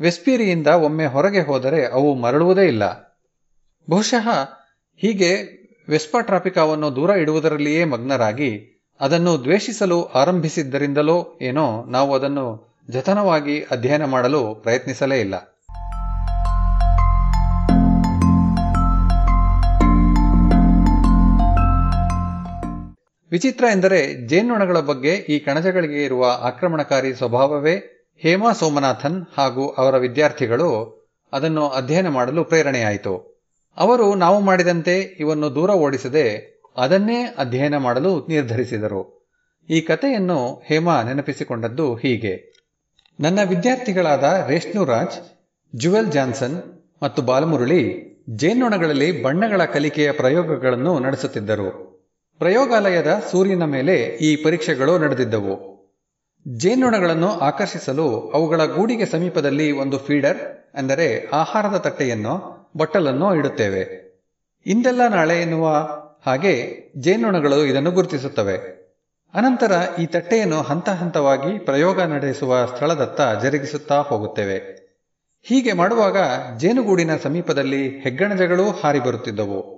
[0.00, 2.84] ವೆಸ್ಪಿಯರಿಯಿಂದ ಒಮ್ಮೆ ಹೊರಗೆ ಹೋದರೆ ಅವು ಮರಳುವುದೇ ಇಲ್ಲ.
[3.90, 4.28] ಬಹುಶಃ
[4.96, 5.30] ಹೀಗೆ
[5.88, 15.20] ವೆಸ್ಪಾ ಟ್ರಾಪಿಕಾವನ್ನು ದೂರ ಇಡುವುದರಲ್ಲಿಯೇ ಮಗ್ನರಾಗಿ ಅದನ್ನು ದ್ವೇಷಿಸಲು ಆರಂಭಿಸಿದ್ದರಿಂದಲೋ ಏನೋ ನಾವು ಅದನ್ನು ಜತನವಾಗಿ ಅಧ್ಯಯನ ಮಾಡಲು ಪ್ರಯತ್ನಿಸಲೇ
[15.20, 15.34] ಇಲ್ಲ.
[23.36, 30.68] ವಿಚಿತ್ರ ಎಂದರೆ ಜೇನ್ನೊಣಗಳ ಬಗ್ಗೆ ಈ ಕಣಜಗಳಿಗೆ ಇರುವ ಆಕ್ರಮಣಕಾರಿ ಸ್ವಭಾವವೇ ಹೇಮಾ ಸೋಮನಾಥನ್ ಹಾಗೂ ಅವರ ವಿದ್ಯಾರ್ಥಿಗಳು
[31.32, 33.36] ಅದನ್ನು ಅಧ್ಯಯನ ಮಾಡಲು ಪ್ರೇರಣೆಯಾಯಿತು.
[33.76, 39.28] ಅವರು ನಾವು ಮಾಡಿದಂತೆ ಇವನ್ನು ದೂರ ಓಡಿಸದೆ ಅದನ್ನೇ ಅಧ್ಯಯನ ಮಾಡಲು ನಿರ್ಧರಿಸಿದರು.
[39.70, 42.64] ಈ ಕಥೆಯನ್ನು ಹೇಮಾ ನೆನಪಿಸಿಕೊಂಡದ್ದು ಹೀಗೆ.
[43.20, 45.44] ನನ್ನ ವಿದ್ಯಾರ್ಥಿಗಳಾದ ರೇಷ್ಣು ರಾಜ್
[45.76, 47.82] ಜುವೆಲ್ ಜಾನ್ಸನ್ ಮತ್ತು ಬಾಲಮುರುಳಿ
[48.30, 51.95] ಜೇನ್ನೊಣಗಳಲ್ಲಿ ಬಣ್ಣಗಳ ಕಲಿಕೆಯ ಪ್ರಯೋಗಗಳನ್ನು ನಡೆಸುತ್ತಿದ್ದರು.
[52.38, 55.76] ಪ್ರಯೋಗಾಲಯದ ಸೂರ್ಯನ ಮೇಲೆ ಈ ಪರೀಕ್ಷೆಗಳು ನಡೆದಿದ್ದವು.
[56.48, 64.06] ಜೇನುಣಗಳನ್ನು ಆಕರ್ಷಿಸಲು ಅವುಗಳ ಗೂಡಿಗೆ ಸಮೀಪದಲ್ಲಿ ಒಂದು ಫೀಡರ್, ಅಂದರೆ ಆಹಾರದ ತಟ್ಟೆಯನ್ನು, ಬಟ್ಟಲನ್ನು ಇಡುತ್ತೇವೆ.
[64.66, 65.88] ಇಂದೆಲ್ಲ ನಾಳೆ ಎನ್ನುವ
[66.26, 68.76] ಹಾಗೆ ಜೇನುಣಗಳು ಇದನ್ನು ಗುರುತಿಸುತ್ತವೆ.
[69.34, 74.86] ಅನಂತರ ಈ ತಟ್ಟೆಯನ್ನು ಹಂತ ಹಂತವಾಗಿ ಪ್ರಯೋಗ ನಡೆಸುವ ಸ್ಥಳದತ್ತ ಜರುಗಿಸುತ್ತಾ ಹೋಗುತ್ತೇವೆ.
[75.42, 76.16] ಹೀಗೆ ಮಾಡುವಾಗ
[76.58, 79.76] ಜೇನುಗೂಡಿನ ಸಮೀಪದಲ್ಲಿ ಹೆಗ್ಗಣಜಗಳೂ ಹಾರಿ ಬರುತ್ತಿದ್ದವು.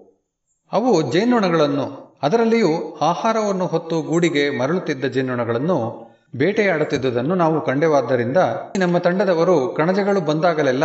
[0.73, 8.37] ಅವು ಜೇನ್ನೊಣಗಳನ್ನು ಅದರಲ್ಲಿಯೂ ಆಹಾರವನ್ನು ಹೊತ್ತು ಗೂಡಿಗೆ ಮರಳುತ್ತಿದ್ದ ಜೇನುನೊಣಗಳನ್ನು ಬೇಟೆಯಾಡುತ್ತಿದ್ದುದನ್ನು ನಾವು ಕಂಡೆವಾದ್ದರಿಂದ
[8.79, 10.85] ನಮ್ಮ ತಂಡದವರು ಕಣಜಗಳು ಬಂದಾಗಲೆಲ್ಲ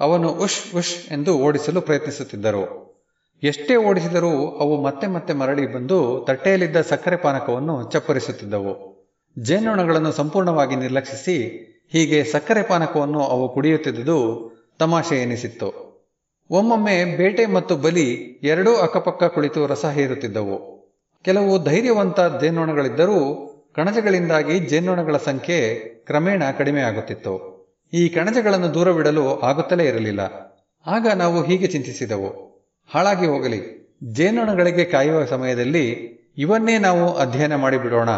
[0.00, 2.64] ಅವನು ಉಷ್ ಉಷ್ ಎಂದು ಓಡಿಸಲು ಪ್ರಯತ್ನಿಸುತ್ತಿದ್ದರು.
[3.42, 8.74] ಎಷ್ಟೇ ಓಡಿಸಿದರೂ ಅವು ಮತ್ತೆ ಮತ್ತೆ ಮರಳಿ ಬಂದು ತಟ್ಟೆಯಲ್ಲಿದ್ದ ಸಕ್ಕರೆ ಪಾನಕವನ್ನು ಚಪ್ಪರಿಸುತ್ತಿದ್ದವು.
[9.38, 11.36] ಜೇನುನೊಣಗಳನ್ನು ಸಂಪೂರ್ಣವಾಗಿ ನಿರ್ಲಕ್ಷಿಸಿ
[11.92, 14.18] ಹೀಗೆ ಸಕ್ಕರೆ ಪಾನಕವನ್ನು ಅವು ಕುಡಿಯುತ್ತಿದ್ದುದು
[14.78, 15.85] ತಮಾಷೆ ಎನಿಸಿತ್ತು
[16.50, 18.12] ಒಮ್ಮೊಮ್ಮೆ ಬೇಟೆ ಮತ್ತು ಬಲಿ
[18.42, 20.76] ಎರಡೂ ಅಕ್ಕಪಕ್ಕ ಕುಳಿತು ರಸ ಹೀರುತ್ತಿದ್ದವು.
[21.22, 23.46] ಕೆಲವು ಧೈರ್ಯವಂತ ಜೇನ್ನೊಣಗಳಿದ್ದರೂ
[23.76, 27.56] ಕಣಜಗಳಿಂದಾಗಿ ಜೇನ್ನೊಣಗಳ ಸಂಖ್ಯೆ ಕ್ರಮೇಣ ಕಡಿಮೆಯಾಗುತ್ತಿತ್ತು
[27.92, 30.20] ಈ ಕಣಜಗಳನ್ನು ದೂರವಿಡಲು ಆಗುತ್ತಲೇ ಇರಲಿಲ್ಲ.
[30.86, 32.28] ಆಗ ನಾವು ಹೀಗೆ ಚಿಂತಿಸಿದೆವು.
[32.94, 33.88] ಹಾಳಾಗಿ ಹೋಗಲಿ.
[34.12, 35.90] ಜೇನ್ನೊಣಗಳಿಗೆ ಕಾಯುವ ಸಮಯದಲ್ಲಿ
[36.38, 38.10] ಇವನ್ನೇ ನಾವು ಅಧ್ಯಯನ ಮಾಡಿಬಿಡೋಣ.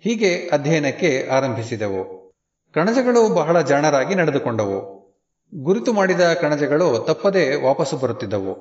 [0.00, 2.32] ಹೀಗೆ ಅಧ್ಯಯನಕ್ಕೆ ಆರಂಭಿಸಿದೆವು.
[2.74, 4.97] ಕಣಜಗಳು ಬಹಳ ಜಾಣರಾಗಿ ನಡೆದುಕೊಂಡವು.
[5.54, 8.52] ಗುರುತು ಮಾಡಿದ ಕಣಜಗಳು ತಪ್ಪದೆ ವಾಪಸ್ಸು ಬರುತ್ತಿದ್ದವು.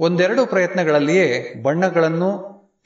[0.00, 2.30] ಒಂದೆರಡು ಪ್ರಯತ್ನಗಳಲ್ಲಿಯೇ ಬಣ್ಣಗಳನ್ನು,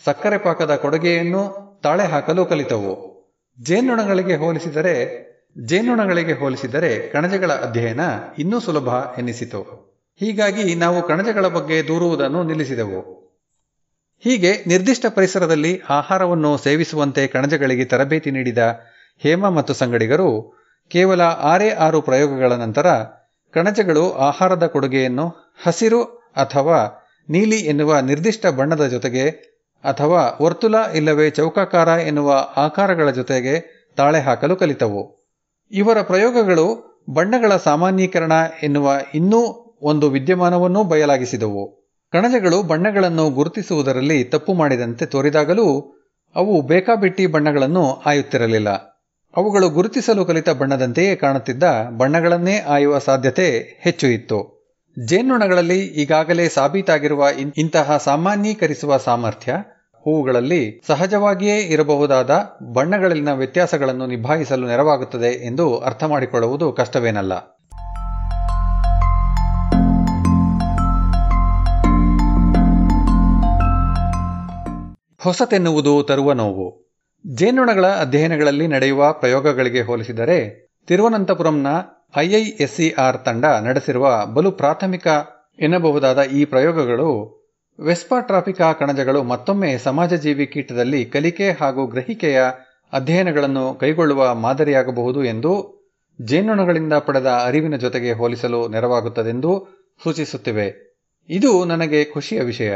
[0.05, 1.43] ಸಕ್ಕರೆ ಪಾಕದ ಕೊಡುಗೆಯನ್ನು
[1.82, 3.16] ತಾಳೆ ಹಾಕಲು ಕಲಿತವು.
[3.62, 4.94] ಜೇನುಣಗಳಿಗೆ ಹೋಲಿಸಿದರೆ
[5.65, 8.01] ಜೇನುಣಗಳಿಗೆ ಹೋಲಿಸಿದರೆ ಕಣಜಗಳ ಅಧ್ಯಯನ
[8.39, 8.89] ಇನ್ನೂ ಸುಲಭ
[9.19, 9.61] ಎನಿಸಿತು
[10.20, 13.01] ಹೀಗಾಗಿ ನಾವು ಕಣಜಗಳ ಬಗ್ಗೆ ದೂರುವುದನ್ನು ನಿಲ್ಲಿಸಿದೆವು.
[14.24, 18.59] ಹೀಗೆ ನಿರ್ದಿಷ್ಟ ಪರಿಸರದಲ್ಲಿ ಆಹಾರವನ್ನು ಸೇವಿಸುವಂತೆ ಕಣಜಗಳಿಗೆ ತರಬೇತಿ ನೀಡಿದ
[19.19, 20.57] ಹೇಮ ಮತ್ತು ಸಂಗಡಿಗರು
[20.89, 22.87] ಕೇವಲ ಆರೇ ಆರು ಪ್ರಯೋಗಗಳ ನಂತರ
[23.55, 26.05] ಕಣಜಗಳು ಆಹಾರದ ಕೊಡುಗೆಯನ್ನು ಹಸಿರು
[26.37, 29.29] ಅಥವಾ ನೀಲಿ ಎನ್ನುವ ನಿರ್ದಿಷ್ಟ ಬಣ್ಣದ ಜೊತೆಗೆ
[29.85, 35.31] ಅಥವಾ ವರ್ತುಲ ಇಲ್ಲವೇ ಚೌಕಾಕಾರ ಎನ್ನುವ ಆಕಾರಗಳ ಜೊತೆಗೆ ತಾಳೆ ಹಾಕಲು ಕಲಿತವು.
[35.71, 38.33] ಇವರ ಪ್ರಯೋಗಗಳು ಬಣ್ಣಗಳ ಸಾಮಾನ್ಯೀಕರಣ
[38.63, 39.41] ಎನ್ನುವ ಇನ್ನೂ
[39.83, 41.93] ಒಂದು ವಿದ್ಯಮಾನವನ್ನೂ ಬಯಲಾಗಿಸಿದವು.
[42.13, 45.67] ಕಣಜಗಳು ಬಣ್ಣಗಳನ್ನು ಗುರುತಿಸುವುದರಲ್ಲಿ ತಪ್ಪು ಮಾಡಿದಂತೆ ತೋರಿದಾಗಲೂ
[46.37, 48.95] ಅವು ಬೇಕಾಬಿಟ್ಟಿ ಬಣ್ಣಗಳನ್ನು ಆಯುತ್ತಿರಲಿಲ್ಲ.
[49.37, 51.63] ಅವುಗಳು ಗುರುತಿಸಲು ಕಲಿತ ಬಣ್ಣದಂತೆಯೇ ಕಾಣುತ್ತಿದ್ದ
[51.99, 54.57] ಬಣ್ಣಗಳನ್ನೇ ಆಯುವ ಸಾಧ್ಯತೆ ಹೆಚ್ಚು ಇತ್ತು.
[55.07, 57.27] ಜೇನುನೊಣಗಳಲ್ಲಿ ಈಗಾಗಲೇ ಸಾಬೀತಾಗಿರುವ
[57.57, 59.53] ಇಂತಹ ಸಾಮಾನ್ಯೀಕರಿಸುವ ಸಾಮರ್ಥ್ಯ
[59.95, 62.31] ಹೂವುಗಳಲ್ಲಿ ಸಹಜವಾಗಿಯೇ ಇರಬಹುದಾದ
[62.75, 67.35] ಬಣ್ಣಗಳಲ್ಲಿನ ವ್ಯತ್ಯಾಸಗಳನ್ನು ನಿಭಾಯಿಸಲು ನೆರವಾಗುತ್ತದೆ ಎಂದು ಅರ್ಥ ಮಾಡಿಕೊಳ್ಳುವುದು ಕಷ್ಟವೇನಲ್ಲ.
[75.23, 76.86] ಹೊಸತೆನ್ನುವುದು ತರುವ ನೋವು.
[77.24, 80.38] ಜೇನುನೊಣಗಳ ಅಧ್ಯಯನಗಳಲ್ಲಿ ನಡೆಯುವ ಪ್ರಯೋಗಗಳಿಗೆ ಹೋಲಿಸಿದರೆ
[80.88, 81.66] ತಿರುವನಂತಪುರಂನ
[82.16, 85.06] ಐಐಎಸ್ಸಿಆರ್ ತಂಡ ನಡೆಸಿರುವ ಬಲು ಪ್ರಾಥಮಿಕ
[85.59, 87.09] ಎನ್ನಬಹುದಾದ ಈ ಪ್ರಯೋಗಗಳು
[87.78, 92.38] ವೆಸ್ಪಾಟ್ರಾಪಿಕಾ ಕಣಜಗಳು ಮತ್ತೊಮ್ಮೆ ಸಮಾಜಜೀವಿ ಕೀಟದಲ್ಲಿ ಕಲಿಕೆ ಹಾಗೂ ಗ್ರಹಿಕೆಯ
[92.93, 95.52] ಅಧ್ಯಯನಗಳನ್ನು ಕೈಗೊಳ್ಳುವ ಮಾದರಿಯಾಗಬಹುದು ಎಂದು
[96.18, 99.52] ಜೇನುನೊಣಗಳಿಂದ ಪಡೆದ ಅರಿವಿನ ಜೊತೆಗೆ ಹೋಲಿಸಲು ನೆರವಾಗುತ್ತದೆಂದು
[100.05, 100.68] ಸೂಚಿಸುತ್ತಿವೆ.
[101.28, 102.72] ಇದು ನನಗೆ ಖುಷಿಯ ವಿಷಯ.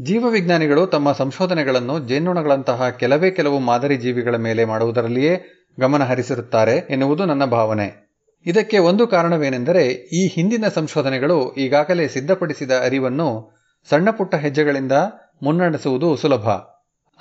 [0.00, 5.44] ಜೀವವಿಜ್ಞಾನಿಗಳು ತಮ್ಮ ಸಂಶೋಧನೆಗಳನ್ನು ಜೇನುನೊಣಗಳಂತಹ ಕೆಲವೇ ಕೆಲವು ಮಾದರಿ ಜೀವಿಗಳ ಮೇಲೆ ಮಾಡುವುದರಲ್ಲಿಯೇ
[5.80, 8.12] ಗಮನ ಹರಿಸಿರುತ್ತಾರೆ ಎನ್ನುವುದು ನನ್ನ ಭಾವನೆ.
[8.46, 13.50] ಇದಕ್ಕೆ ಒಂದು ಕಾರಣವೇನೆಂದರೆ, ಈ ಹಿಂದಿನ ಸಂಶೋಧನೆಗಳು ಈಗಾಗಲೇ ಸಿದ್ಧಪಡಿಸಿದ ಅರಿವನ್ನು
[13.90, 14.92] ಸಣ್ಣಪುಟ್ಟ ಹೆಜ್ಜೆಗಳಿಂದ
[15.42, 16.48] ಮುನ್ನಡೆಸುವುದು ಸುಲಭ.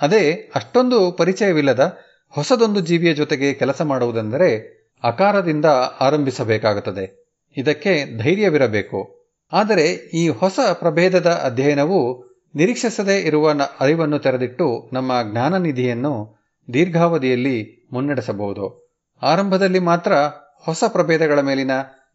[0.01, 1.97] ಅದೇ, ಅಷ್ಟೊಂದು ಪರಿಚಯವಿಲ್ಲದ
[2.29, 5.65] ಹೊಸದೊಂದು ಜೀವಿಯ ಜೊತೆಗೆ ಕೆಲಸ ಮಾಡುವುದೆಂದರೆ ಅಕಾರದಿಂದ
[6.01, 7.33] ಆರಂಭಿಸಬೇಕಾಗುತ್ತದೆ.
[7.57, 9.29] ಇದಕ್ಕೆ ಧೈರ್ಯವಿರಬೇಕು.
[9.53, 16.41] ಆದರೆ, ಈ ಹೊಸ ಪ್ರಭೇದದ ಅಧ್ಯಯನವು ನಿರೀಕ್ಷಿಸದೇ ಇರುವ ಅರಿವನ್ನು ತೆರೆದಿಟ್ಟು ನಮ್ಮ ಜ್ಞಾನ ನಿಧಿಯನ್ನು
[16.73, 18.95] ದೀರ್ಘಾವಧಿಯಲ್ಲಿ ಮುನ್ನಡೆಸಬಹುದು.
[19.21, 20.13] ಆರಂಭದಲ್ಲಿ ಮಾತ್ರ
[20.61, 21.71] ಹೊಸ ಪ್ರಭೇದಗಳ ಮೇಲಿನ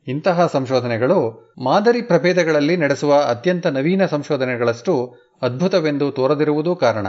[0.06, 1.18] ಇಂತಹ ಸಂಶೋಧನೆಗಳು
[1.64, 7.06] ಮಾದರಿ ಪ್ರಭೇದಗಳಲ್ಲಿ ನಡೆಸುವ ಅತ್ಯಂತ ನವೀನ ಸಂಶೋಧನೆಗಳಷ್ಟು ಅದ್ಭುತವೆಂದು ತೋರದಿರುವುದೂ ಕಾರಣ.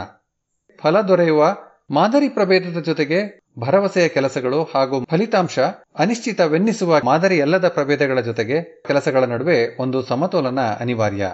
[0.82, 1.56] ಫಲ ದೊರೆಯುವ
[1.90, 5.58] ಮಾದರಿ ಪ್ರಭೇದದ ಜೊತೆಗೆ ಭರವಸೆಯ ಕೆಲಸಗಳು ಹಾಗೂ ಫಲಿತಾಂಶ
[5.98, 11.30] ಅನಿಶ್ಚಿತವೆನ್ನಿಸುವ ಮಾದರಿಯಲ್ಲದ ಪ್ರಭೇದಗಳ ಜೊತೆಗೆ ಕೆಲಸಗಳ ನಡುವೆ ಒಂದು ಸಮತೋಲನ ಅನಿವಾರ್ಯ.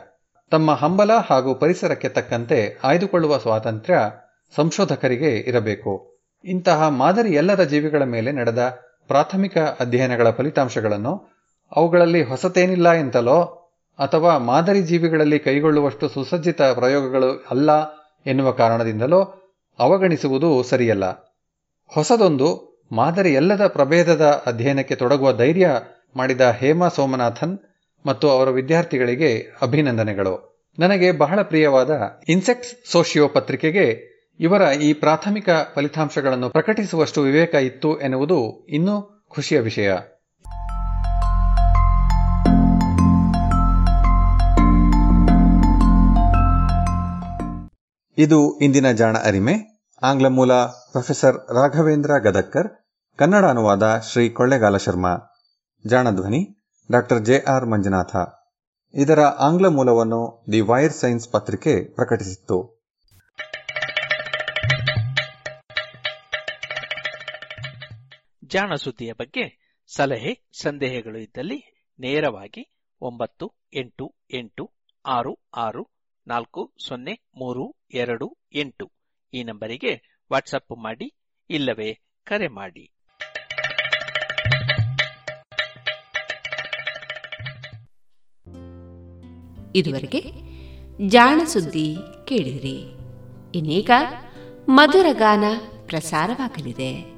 [0.55, 3.99] ತಮ್ಮ ಹಂಬಲ ಹಾಗೂ ಪರಿಸರಕ್ಕೆ ತಕ್ಕಂತೆ ಆಯ್ದುಕೊಳ್ಳುವ ಸ್ವಾತಂತ್ರ್ಯ
[4.57, 6.21] ಸಂಶೋಧಕರಿಗೆ ಇರಬೇಕು.
[6.45, 11.31] ಇಂತಹ ಮಾದರಿ ಎಲ್ಲರ ಜೀವಿಗಳ ಮೇಲೆ ನಡೆದ ಪ್ರಾಥಮಿಕ ಅಧ್ಯಯನಗಳ ಫಲಿತಾಂಶಗಳನ್ನು
[11.77, 13.43] ಅವುಗಳಲ್ಲಿ ಹೊಸತೇನಿಲ್ಲ ಎಂತಲೋ
[13.99, 17.71] ಅಥವಾ ಮಾದರಿ ಜೀವಿಗಳಲ್ಲಿ ಕೈಗೊಳ್ಳುವಷ್ಟು ಸುಸಜ್ಜಿತ ಪ್ರಯೋಗಗಳು ಅಲ್ಲ
[18.27, 19.21] ಎನ್ನುವ ಕಾರಣದಿಂದಲೋ
[19.79, 21.35] ಅವಗಣಿಸುವುದು ಸರಿಯಲ್ಲ.
[21.87, 22.49] ಹೊಸದೊಂದು
[22.93, 25.71] ಮಾದರಿ ಎಲ್ಲದ ಪ್ರಭೇದದ ಅಧ್ಯಯನಕ್ಕೆ ತೊಡಗುವ ಧೈರ್ಯ
[26.17, 27.59] ಮಾಡಿದ ಹೇಮಾ ಸೋಮನಾಥನ್
[28.07, 30.55] ಮತ್ತು ಅವರ ವಿದ್ಯಾರ್ಥಿಗಳಿಗೆ ಅಭಿನಂದನೆಗಳು.
[30.79, 31.91] ನನಗೆ ಬಹಳ ಪ್ರಿಯವಾದ
[32.29, 39.93] ಇನ್ಸೆಕ್ಟ್ಸ್ ಸೋಶಿಯೋ ಪತ್ರಿಕೆಗೆ ಇವರ ಈ ಪ್ರಾಥಮಿಕ ಫಲಿತಾಂಶಗಳನ್ನು ಪ್ರಕಟಿಸುವಷ್ಟು ವಿವೇಕ ಇತ್ತು ಎನ್ನುವುದು ಇನ್ನೂ ಖುಷಿಯ ವಿಷಯ.
[48.19, 49.55] ಇದು ಇಂದಿನ ಜಾಣ ಅರಿಮೆ.
[50.03, 52.69] ಆಂಗ್ಲ ಮೂಲ ಪ್ರೊಫೆಸರ್ ರಾಘವೇಂದ್ರ ಗದಕ್ಕರ್
[53.19, 55.17] ಕನ್ನಡ ಅನುವಾದ ಶ್ರೀ ಕೊಳ್ಳೆಗಾಲ ಶರ್ಮಾ.
[55.87, 58.17] ಜಾಣಧ್ವನಿ ಡಾಕ್ಟರ್ ಜೆ ಆರ್ ಮಂಜುನಾಥ.
[58.95, 62.85] ಇದರ ಆಂಗ್ಲ ಮೂಲವನ್ನು ದಿ ವೈರ್ ಸೈನ್ಸ್ ಪತ್ರಿಕೆ ಪ್ರಕಟಿಸಿತ್ತು.
[68.45, 74.73] ಜಾಣ ಸುದ್ದಿಯ ಬಗ್ಗೆ ಸಲಹೆ, ಸಂದೇಹಗಳು ಇದ್ದಲ್ಲಿ ನೇರವಾಗಿ ಒಂಬತ್ತು ಎಂಟು ಎಂಟು
[75.07, 75.91] ಆರು ಆರು
[76.27, 78.93] ನಾಲ್ಕು ಸೊನ್ನೆ ಮೂರು ಎರಡು ಎಂಟು
[79.35, 81.15] ಈ ನಂಬರಿಗೆ ವಾಟ್ಸಪ್ ಮಾಡಿ
[81.51, 82.94] ಇಲ್ಲವೇ ಕರೆ ಮಾಡಿ.
[89.75, 90.21] ಇದುವರೆಗೆ
[91.09, 92.79] ಜಾಣ ಸುದ್ದಿ ಕೇಳಿದಿರಿ.
[93.55, 93.91] ಇನ್ನೀಗ
[94.69, 95.45] ಮಧುರ ಗಾನ
[95.87, 97.15] ಪ್ರಸಾರವಾಗಲಿದೆ.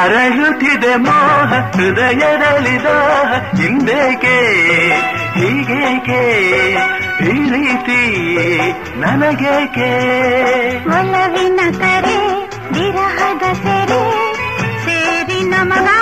[0.00, 2.76] ಅರಳುತ್ತಿದೆ ಮೋಹ ಹೃದಯದಲ್ಲಿ
[3.56, 4.36] ಹಿಂದೇಕೆ
[5.34, 6.20] ಹೀಗೇಕೆ
[7.22, 8.00] ಈ ರೀತಿ
[8.96, 9.90] ನನಗೇಕೆ?
[10.90, 12.18] ಒಲವಿನ ಕರೆ
[12.72, 14.02] ವಿರಹದ ಸೆರೆ
[14.84, 15.99] ಸೇರಿ ನಮಗಾಗಿ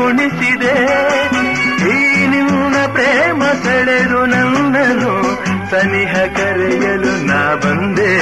[0.00, 0.74] ಕುಣಿಸಿದೆ
[1.90, 1.96] ಈ
[2.26, 5.14] ನಿನ್ನ ಪ್ರೇಮ ಸೆಳೆದು ನನ್ನನು
[5.70, 8.12] ಸನಿಹ ಕರೆಯಲು ನಾ ಬಂದೆ.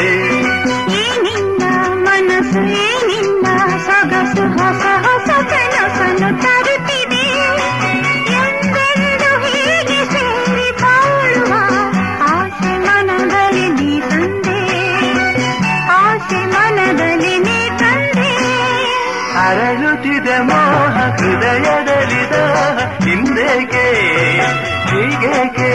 [0.93, 1.63] ನಿನ್ನ
[2.07, 2.63] ಮನಸ್ಸು
[3.09, 3.47] ನಿನ್ನ
[3.87, 7.25] ಸೊಗಸು ಹೊಸ ಹೊಸ ಕನಸನ್ನು ತರುತ್ತಿದೆ
[8.39, 11.53] ಎಂದೆಂದು ಹೀಗೆ ಸೇರಿ ಬಾಳುವ
[12.31, 14.59] ಆಸೆ ಮನದಲ್ಲಿ ನೀ ತಂದೆ.
[15.99, 18.31] ಆಸೆ ಮನದಲ್ಲಿ ನೀ ತಂದೆ.
[19.47, 20.98] ಅರಳುತ್ತಿದೆ ಮೋಹ
[21.49, 22.37] ಹೃದಯದಲ್ಲಿದ
[23.05, 23.85] ಹಿಂದೇಕೆ
[24.87, 25.71] ಹೀಗೇಕೆ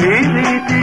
[0.00, 0.82] ಈ ರೀತಿ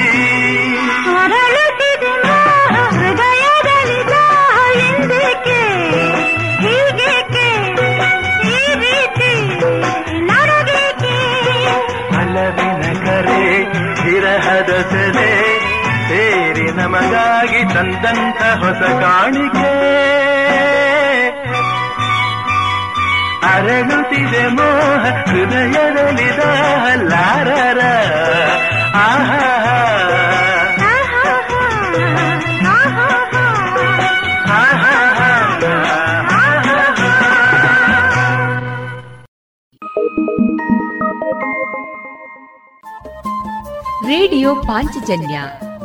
[17.01, 19.71] ನಮಗಾಗಿ ತಂದಂತ ಹೊಸ ಕಾಣಿಕೆ.
[23.53, 26.29] ಅರಳುತ್ತಿದೆ ಮೋಹ ಹೃದಯದಲ್ಲಿ
[27.09, 27.81] ಲಾರರ
[28.95, 29.47] ಆಹಾ
[44.07, 45.41] ರೇಡಿಯೋ ಪಾಂಚಜನ್ಯ.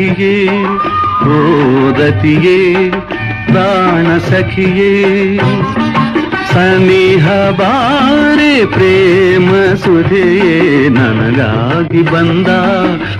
[0.00, 0.34] ಸಖಿಗೆ
[1.30, 2.90] ಓದತಿಯೇ
[3.46, 4.92] ಪ್ರಾಣ ಸಖಿಯೇ.
[6.52, 10.24] ಸನಿಹ ಬಾರೆ ಪ್ರೇಮ ಸುಧೇ,
[10.88, 12.48] ನನಗಾಗಿ ಬಂದ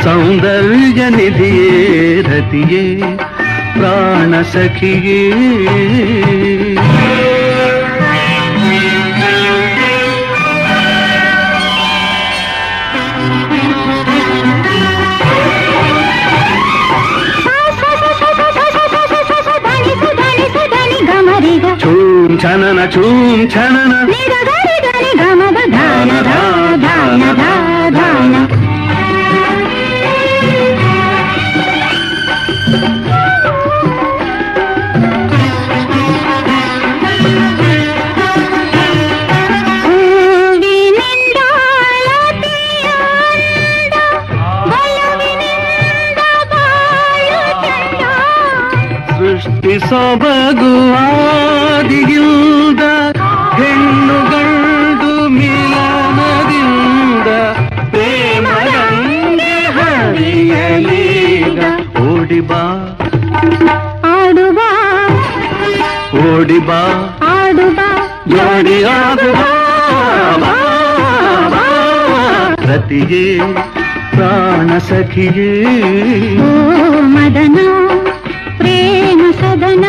[0.04, 3.16] ಸೌಂದರ್ಯ ನಿಧಿಯೇ ರತಿಯೇ
[3.78, 5.20] ಪ್ರಾಣ ಸಖಿಯೇ.
[22.62, 23.18] ఛనన చూం
[23.52, 23.92] ఛనన
[72.90, 73.26] ಸಖಿಯೇ
[74.12, 75.50] ಪ್ರಾಣ ಸಖಿಯೇ
[77.12, 77.58] ಮದನ
[78.58, 79.84] ಪ್ರೇಮ ಸದನ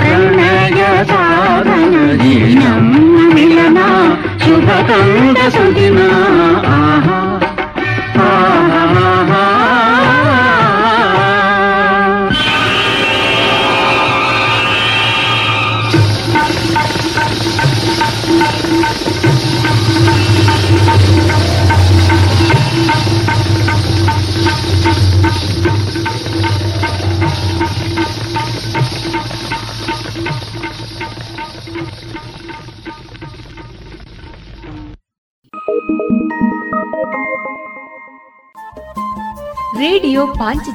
[0.00, 0.80] ಪ್ರಣಯ
[1.12, 1.94] ಸಾಧನ
[2.56, 3.78] ನಮ್ಮ ಮಿಲನ
[4.44, 6.00] ಶುಭ ಕಂಡ ಸುದಿನ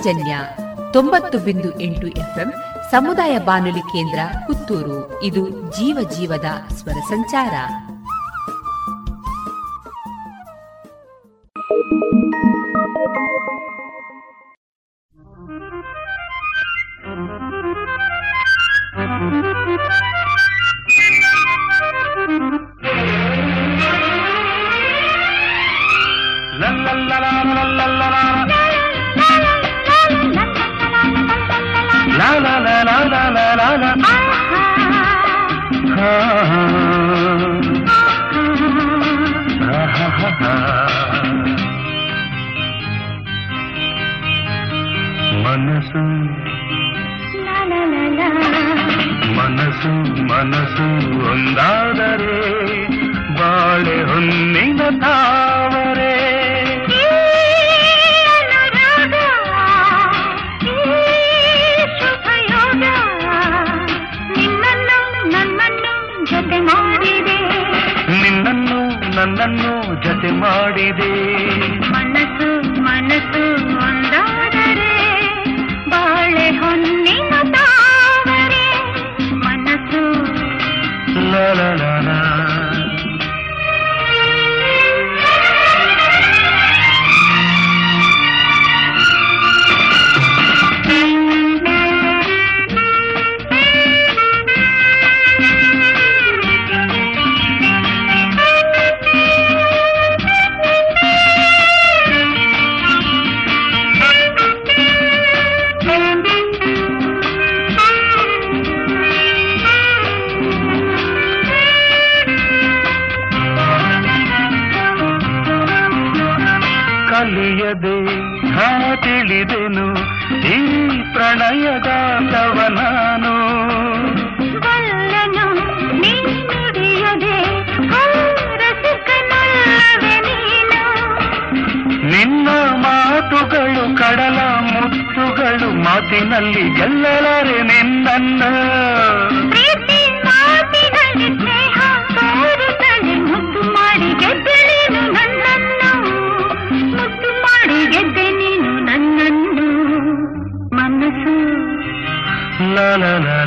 [0.01, 0.37] ಪಾಂಚಜನ್ಯ
[0.93, 2.53] ತೊಂಬತ್ತು ಬಿಂದು ಎಂಟು ಎಫ್ಎಂ
[2.91, 5.23] ಸಮುದಾಯ ಬಾನುಲಿ ಕೇಂದ್ರ ಪುತ್ತೂರು.
[5.23, 7.53] ಇದು ಜೀವ ಜೀವದ ಸ್ವರ ಸಂಚಾರ.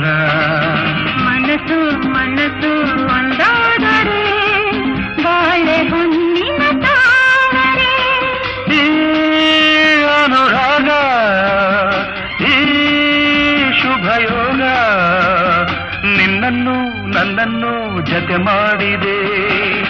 [0.05, 0.15] ಲಾ.
[1.23, 2.71] ಮನಸ್ಸು ಮನಸ್ಸು
[3.05, 4.23] ಒಂದಾದರೆ
[5.23, 6.61] ಬಾಳೆ ಹೊನ್ನಿನ
[8.73, 8.83] ಈ
[10.03, 10.89] ಅನುರಾಗ
[12.43, 12.53] ಈ
[13.81, 14.61] ಶುಭಯೋಗ
[16.17, 16.77] ನಿನ್ನನ್ನು
[17.07, 19.17] ನನ್ನನ್ನು ಜತೆ ಮಾಡಿದೆ.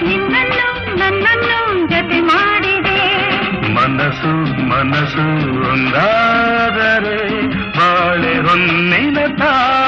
[0.05, 2.99] ನಿನ್ನನ್ನು ನನ್ನನ್ನು ಜತೆ ಮಾಡಿದೆ.
[3.73, 4.31] ಮನಸ್ಸು
[4.69, 5.25] ಮನಸ್ಸು
[5.71, 7.17] ಒಂದಾದರೆ
[7.77, 9.84] ಬಾಳೆ ಹೊನ್ನಿನ ತಾವರೆ.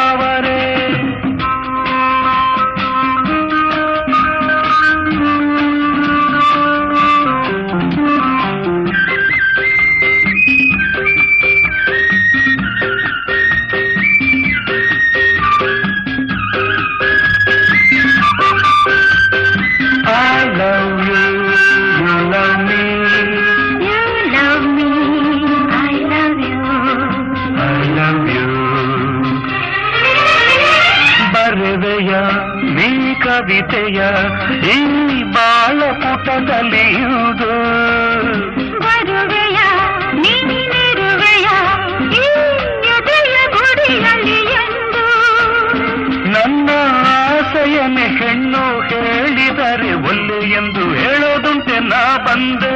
[36.90, 37.50] ಪುಟದಲ್ಲಿಯುವುದು
[38.84, 39.60] ಬರುವೆಯ
[40.22, 41.48] ನೀನಿರುವೆಯ
[42.16, 42.28] ಈ
[42.92, 45.04] ಎದೆಯ ಗುಡಿಯಲ್ಲಿ ಎಂದು
[46.36, 46.70] ನನ್ನ
[47.16, 52.76] ಆಸೆಯನ್ನೇ ಹೆಣ್ಣು ಹೇಳಿದರೆ ಒಲ್ಲೆ ಎಂದು ಹೇಳೋದುಂಟೆ ನಾ ಬಂದೆ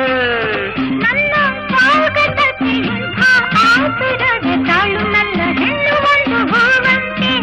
[1.04, 1.34] ನನ್ನ
[1.70, 3.22] ಸ್ವಾಗತಕ್ಕೆ ಇಂಥ
[3.64, 7.34] ಆತುರವೇ ತಾಳು ನನ್ನ ಹೆಣ್ಣು ಒಂದು ಹೂವಂತೆ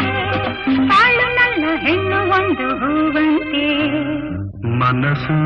[0.91, 3.65] ತಾಳು ನನ್ನ ಹೆಣ್ಣು ಒಂದು ಹೂವಂತೆ
[4.81, 5.37] ಮನಸ್ಸು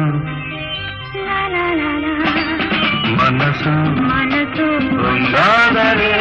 [3.70, 4.66] ಮನಸ್ಸು ಮನಸ್ಸು
[5.08, 6.14] ಒಂದಾದರೆ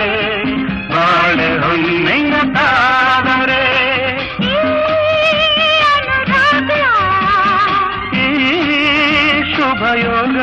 [0.92, 3.62] ಬಾಳೆ ಹೊನ್ನೆಯ ತಾದರೆ
[4.44, 4.54] ಈ
[5.92, 6.70] ಅನುರಾಗ
[8.14, 8.28] ಈ
[9.54, 10.38] ಶುಭಯೋಗ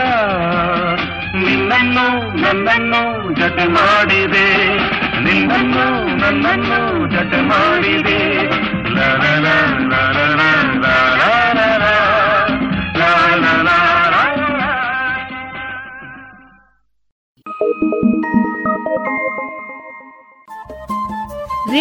[1.46, 3.02] ನಿನ್ನನ್ನು ನನ್ನನ್ನು
[3.34, 4.48] ಜತೆ ಮಾಡಿದೆ.
[5.24, 5.86] ನಿನ್ನನ್ನು
[6.18, 8.19] ನನ್ನನ್ನು ಜತೆ ಮಾಡಿದೆ.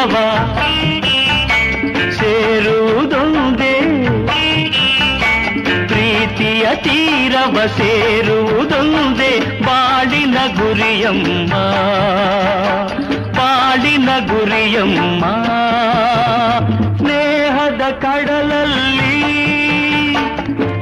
[0.00, 0.18] ತೀರವ
[2.18, 3.72] ಸೇರುವುದೊಂದೇ
[5.88, 9.32] ಪ್ರೀತಿಯ ತೀರವ ಸೇರುವುದೊಂದೇ
[9.64, 11.52] ಬಾಳಿನ ಗುರಿಯಮ್ಮ
[13.38, 15.24] ಬಾಳಿನ ಗುರಿಯಮ್ಮ
[16.96, 19.20] ಸ್ನೇಹದ ಕಡಲಲ್ಲಿ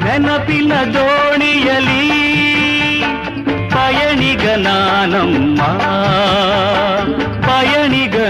[0.05, 2.03] ನೆನಪಿನ ದೋಣಿಯಲಿ
[3.71, 5.61] ಪಯಣಿಗ ನಾನಮ್ಮ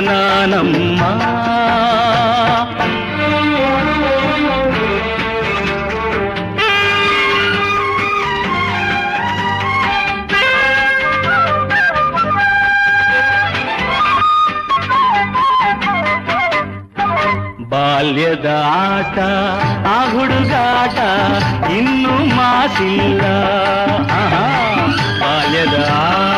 [0.08, 1.12] నానమ్మా
[17.70, 19.16] ಬಾಲ್ಯದಾಟ
[19.88, 20.98] ಆ ಹುಡುಗಾಟ
[21.76, 23.22] ಇನ್ನು ಮಾಸಿಲ್ಲ
[25.22, 26.37] ಬಾಲ್ಯದ ಆಟ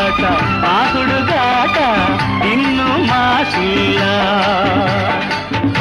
[3.70, 4.02] ಮಾಸಿಲ್ಲ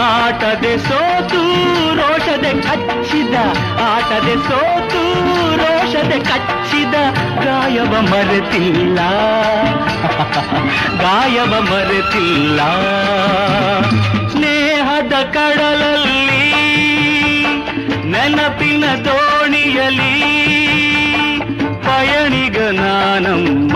[0.01, 3.35] ಆಟದೆ ಸೋತು, ರೋಷದೆ ಕಚ್ಚಿದ.
[3.81, 6.93] ಆಟದೆ ಸೋತು, ರೋಷದೆ ಕಚ್ಚಿದ.
[7.43, 8.95] ಗಾಯವ ಮರೆತಿಲ್ಲ.
[11.01, 12.61] ಗಾಯವ ಮರೆತಿಲ್ಲ.
[14.29, 16.55] ಸ್ನೇಹದ ಕಡಲಲ್ಲಿ,
[18.11, 20.29] ನೆನಪಿನ ದೋಣಿಯಲಿ
[21.83, 23.68] ಪಯಣಿಗ ನಾನಮ್ಮ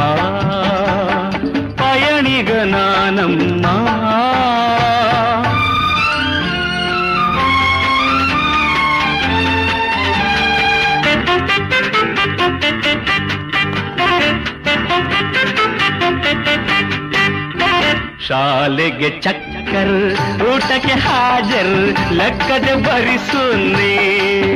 [18.27, 23.95] ಶಾಲೆಗೆ ಚಕ್ಕರ್, ಊಟಕ್ಕೆ ಹಾಜರ್, ಲೆಕ್ಕದೆ ಭರಿಸುನ್ನಿ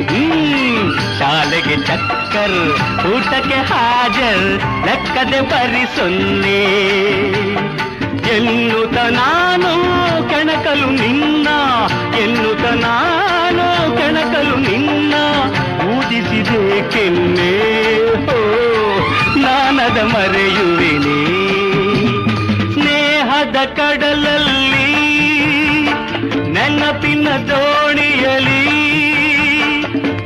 [0.02, 0.94] ಹ್ಮ್.
[1.18, 2.72] ಶಾಲೆಗೆ ಚಕ್ಕರ್,
[3.06, 6.64] ಊಟಕ್ಕೆ ಹಾಜರ್, ಲೆಕ್ಕದೆ ಭರಿಸುನ್ನಿ
[8.36, 11.48] ಎನ್ನುತ್ತ ನಾನು ಕೆಣಕಲು ನಿನ್ನ
[12.18, 15.14] ಎನ್ನುತ್ತ ನಾನು ಕೆಣಕಲು ನಿನ್ನ,
[15.88, 17.58] ಊದಿಸಿದೆ ಕೆನ್ನೆ.
[19.42, 21.57] ನಾನದ ಮರೆಯುವೆನೇ.
[27.48, 28.62] ದೋಣಿಯಲಿ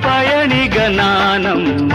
[0.02, 1.94] ಪಯಣಿಗ ನಾನಮ್ಮ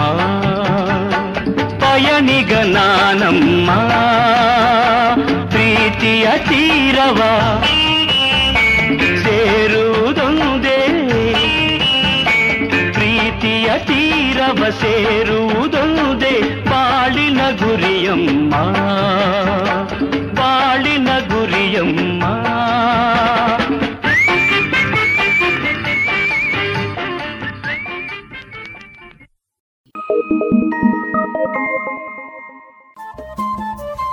[1.84, 3.70] ಪಯಣಿಗ ನಾನಮ್ಮ
[5.50, 7.20] ಪ್ರೀತಿಯ ತೀರವ
[9.24, 10.80] ಸೇರುವುದೊಂದೇ
[12.92, 16.36] ಪ್ರೀತಿಯ ತೀರವ ಸೇರುವುದೊಂದೇ
[16.70, 18.54] ಬಾಳಿನ ಗುರಿಯಮ್ಮ.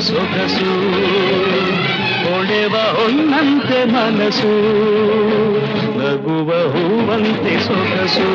[0.00, 0.70] ಸೊಗಸು
[2.24, 4.52] ಹೊಳೆವ ಹೊನ್ನಂತೆ ಮನಸ್ಸು
[5.98, 8.28] ನಗುವ ಹೂವಂತೆ ಸೊಗಸು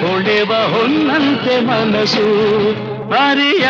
[0.00, 2.26] ಹೊಳೆವ ಹೊನ್ನಂತೆ ಮನಸ್ಸು
[3.10, 3.66] ಮರಿಯ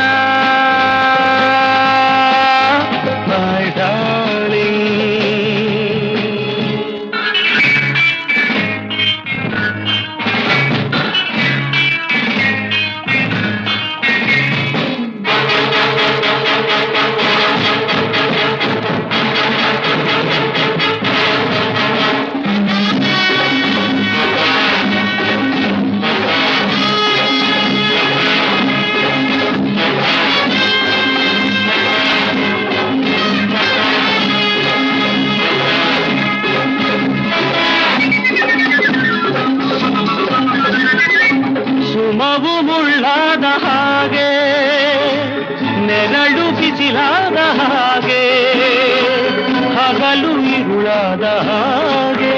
[50.87, 52.37] ಇರುಳಾದ ಹಾಗೆ,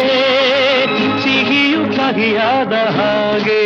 [1.22, 3.64] ಸಿಹಿಯು ಕಹಿಯಾದ ಹಾಗೆ,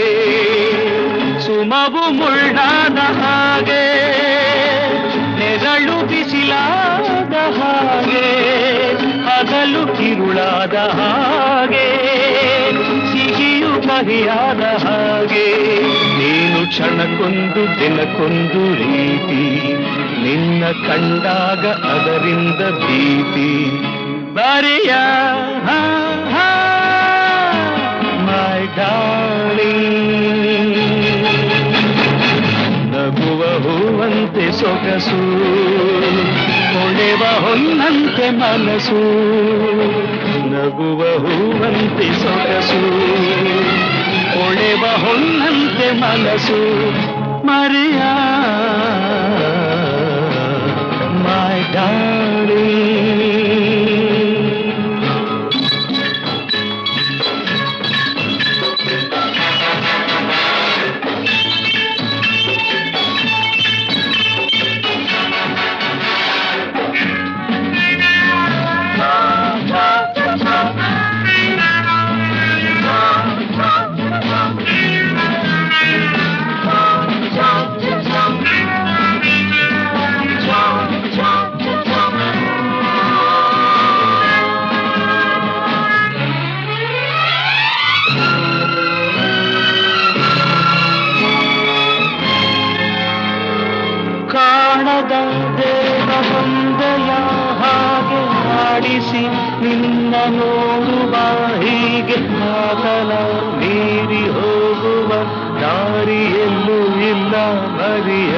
[1.41, 3.85] ಸುಮವು ಮುಳ್ಳಾದ ಹಾಗೆ,
[5.39, 8.27] ನೆರಳು ಬಿಸಿಲಾದ ಹಾಗೆ,
[9.23, 11.89] ಹಗಲು ಕಿರುಳಾದ ಹಾಗೆ,
[13.13, 15.49] ಸಿಹಿಯು ಕಹಿಯಾದ ಹಾಗೆ.
[16.19, 19.43] ನೀನು ಕ್ಷಣಕ್ಕೊಂದು, ದಿನಕ್ಕೊಂದು ರೀತಿ,
[20.23, 23.53] ನಿನ್ನ ಕಂಡಾಗ ಅದರಿಂದ ಭೀತಿ.
[24.43, 24.95] ಬರೆಯ.
[28.19, 29.97] My darling.
[32.93, 35.21] ನಗುವ ಹೂವಂತೆ ಸೊಗಸು.
[36.73, 39.01] ಹೊಳೆವ ಹೊನ್ನಂತೆ ಮನಸ್ಸು
[40.51, 42.83] ನಗುವ ಹೂವಂತೆ ಸೊಗಸು.
[44.39, 46.91] ಹೊಳೆವ ಹೊನ್ನಂತೆ ಮನಸ್ಸು
[47.47, 48.03] ಮರೆಯ.
[51.73, 53.42] ಡಾರ್ಲಿಂಗ್.
[100.13, 101.15] ನಿನ್ನ ನೋಡುವ
[101.61, 102.17] ಹೀಗೆ
[102.55, 103.13] ಆತನ
[103.59, 105.11] ಮೀರಿ ಹೋಗುವ
[105.61, 106.79] ದಾರಿಯಲ್ಲೂ
[107.11, 107.35] ಇಲ್ಲ
[107.77, 108.37] ಮರಿಯ.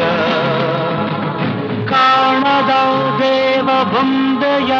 [1.86, 2.72] ಕಾಣದ
[3.18, 4.72] ದೇವ ಬಂದೆಯ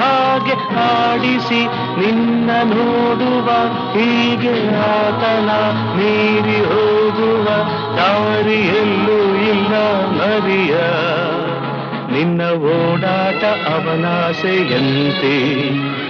[0.00, 1.62] ಹಾಗೆ ಆಡಿಸಿ
[2.00, 3.48] ನಿನ್ನ ನೋಡುವ
[3.96, 5.50] ಹೀಗೆ ಆತನ
[5.96, 7.48] ಮೀರಿ ಹೋಗುವ
[7.96, 9.74] ದಾರಿಯಲ್ಲೂ ಇಲ್ಲ
[10.18, 10.74] ಮರಿಯ.
[12.12, 15.34] ನಿನ್ನ ಓಡಾಟ ಅವನಾಸೆಯಂತೆ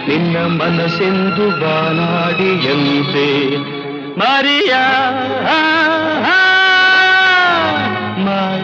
[0.09, 3.27] ನಿನ್ನ ಮನಸ್ಸೆಂದು ಬಾನಾಡಿಯಂತೆ
[4.19, 4.73] ಮರಿಯ
[8.25, 8.59] ಮೈ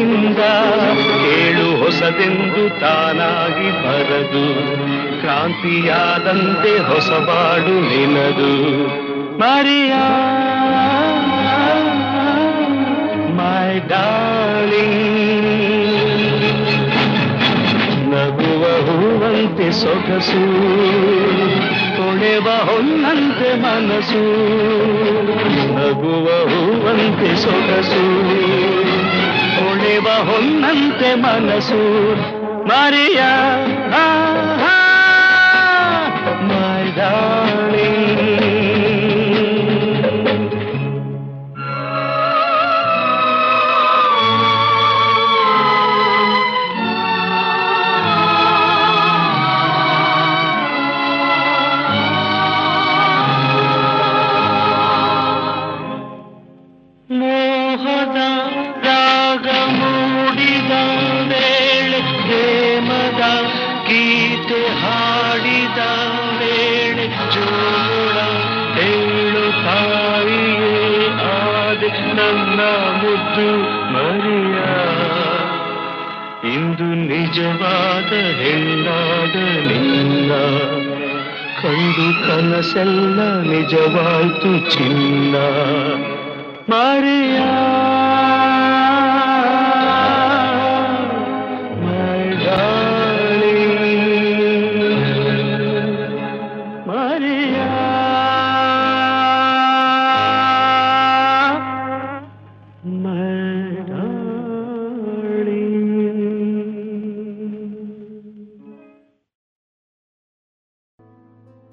[0.00, 0.42] ಸ್ಥೈರ್ಯದಿಂದ
[1.22, 4.44] ಕೇಳು ಹೊಸದೆಂದು ತಾನಾಗಿ ಬರದು
[5.20, 8.52] ಕ್ರಾಂತಿಯಾದಂತೆ ಹೊಸಬಾಡು ನಿನದು
[9.40, 10.04] ಮರಿಯಾ
[13.38, 15.48] ಮೈ ಡಾರ್ಲಿಂಗ್
[18.12, 20.44] ನಗುವ ಹೂವಂತೆ ಸೊಗಸು
[21.96, 24.24] ತೊಳೆವ ಹೊನ್ನಂತೆ ಮನಸ್ಸು
[25.76, 28.02] ನಗುವ ಹೂವಂತೆ ಸೊಗಸು
[28.74, 28.79] ತೊಳೆವ
[30.18, 31.82] ಹೊನ್ನಂತೆ ಮನಸ್ಸು
[32.68, 33.20] ಮಾರಿಯ
[36.42, 36.84] ಮೈ
[77.30, 79.36] ನಿಜವಾದ ಹೆಣ್ಣಾದ
[79.66, 80.32] ನಿನ್ನ.
[81.62, 85.36] ಕಂಡು ಕನಸೆಲ್ಲ ನಿಜವಾಯ್ತು ಚಿನ್ನ.
[86.68, 87.59] Maria,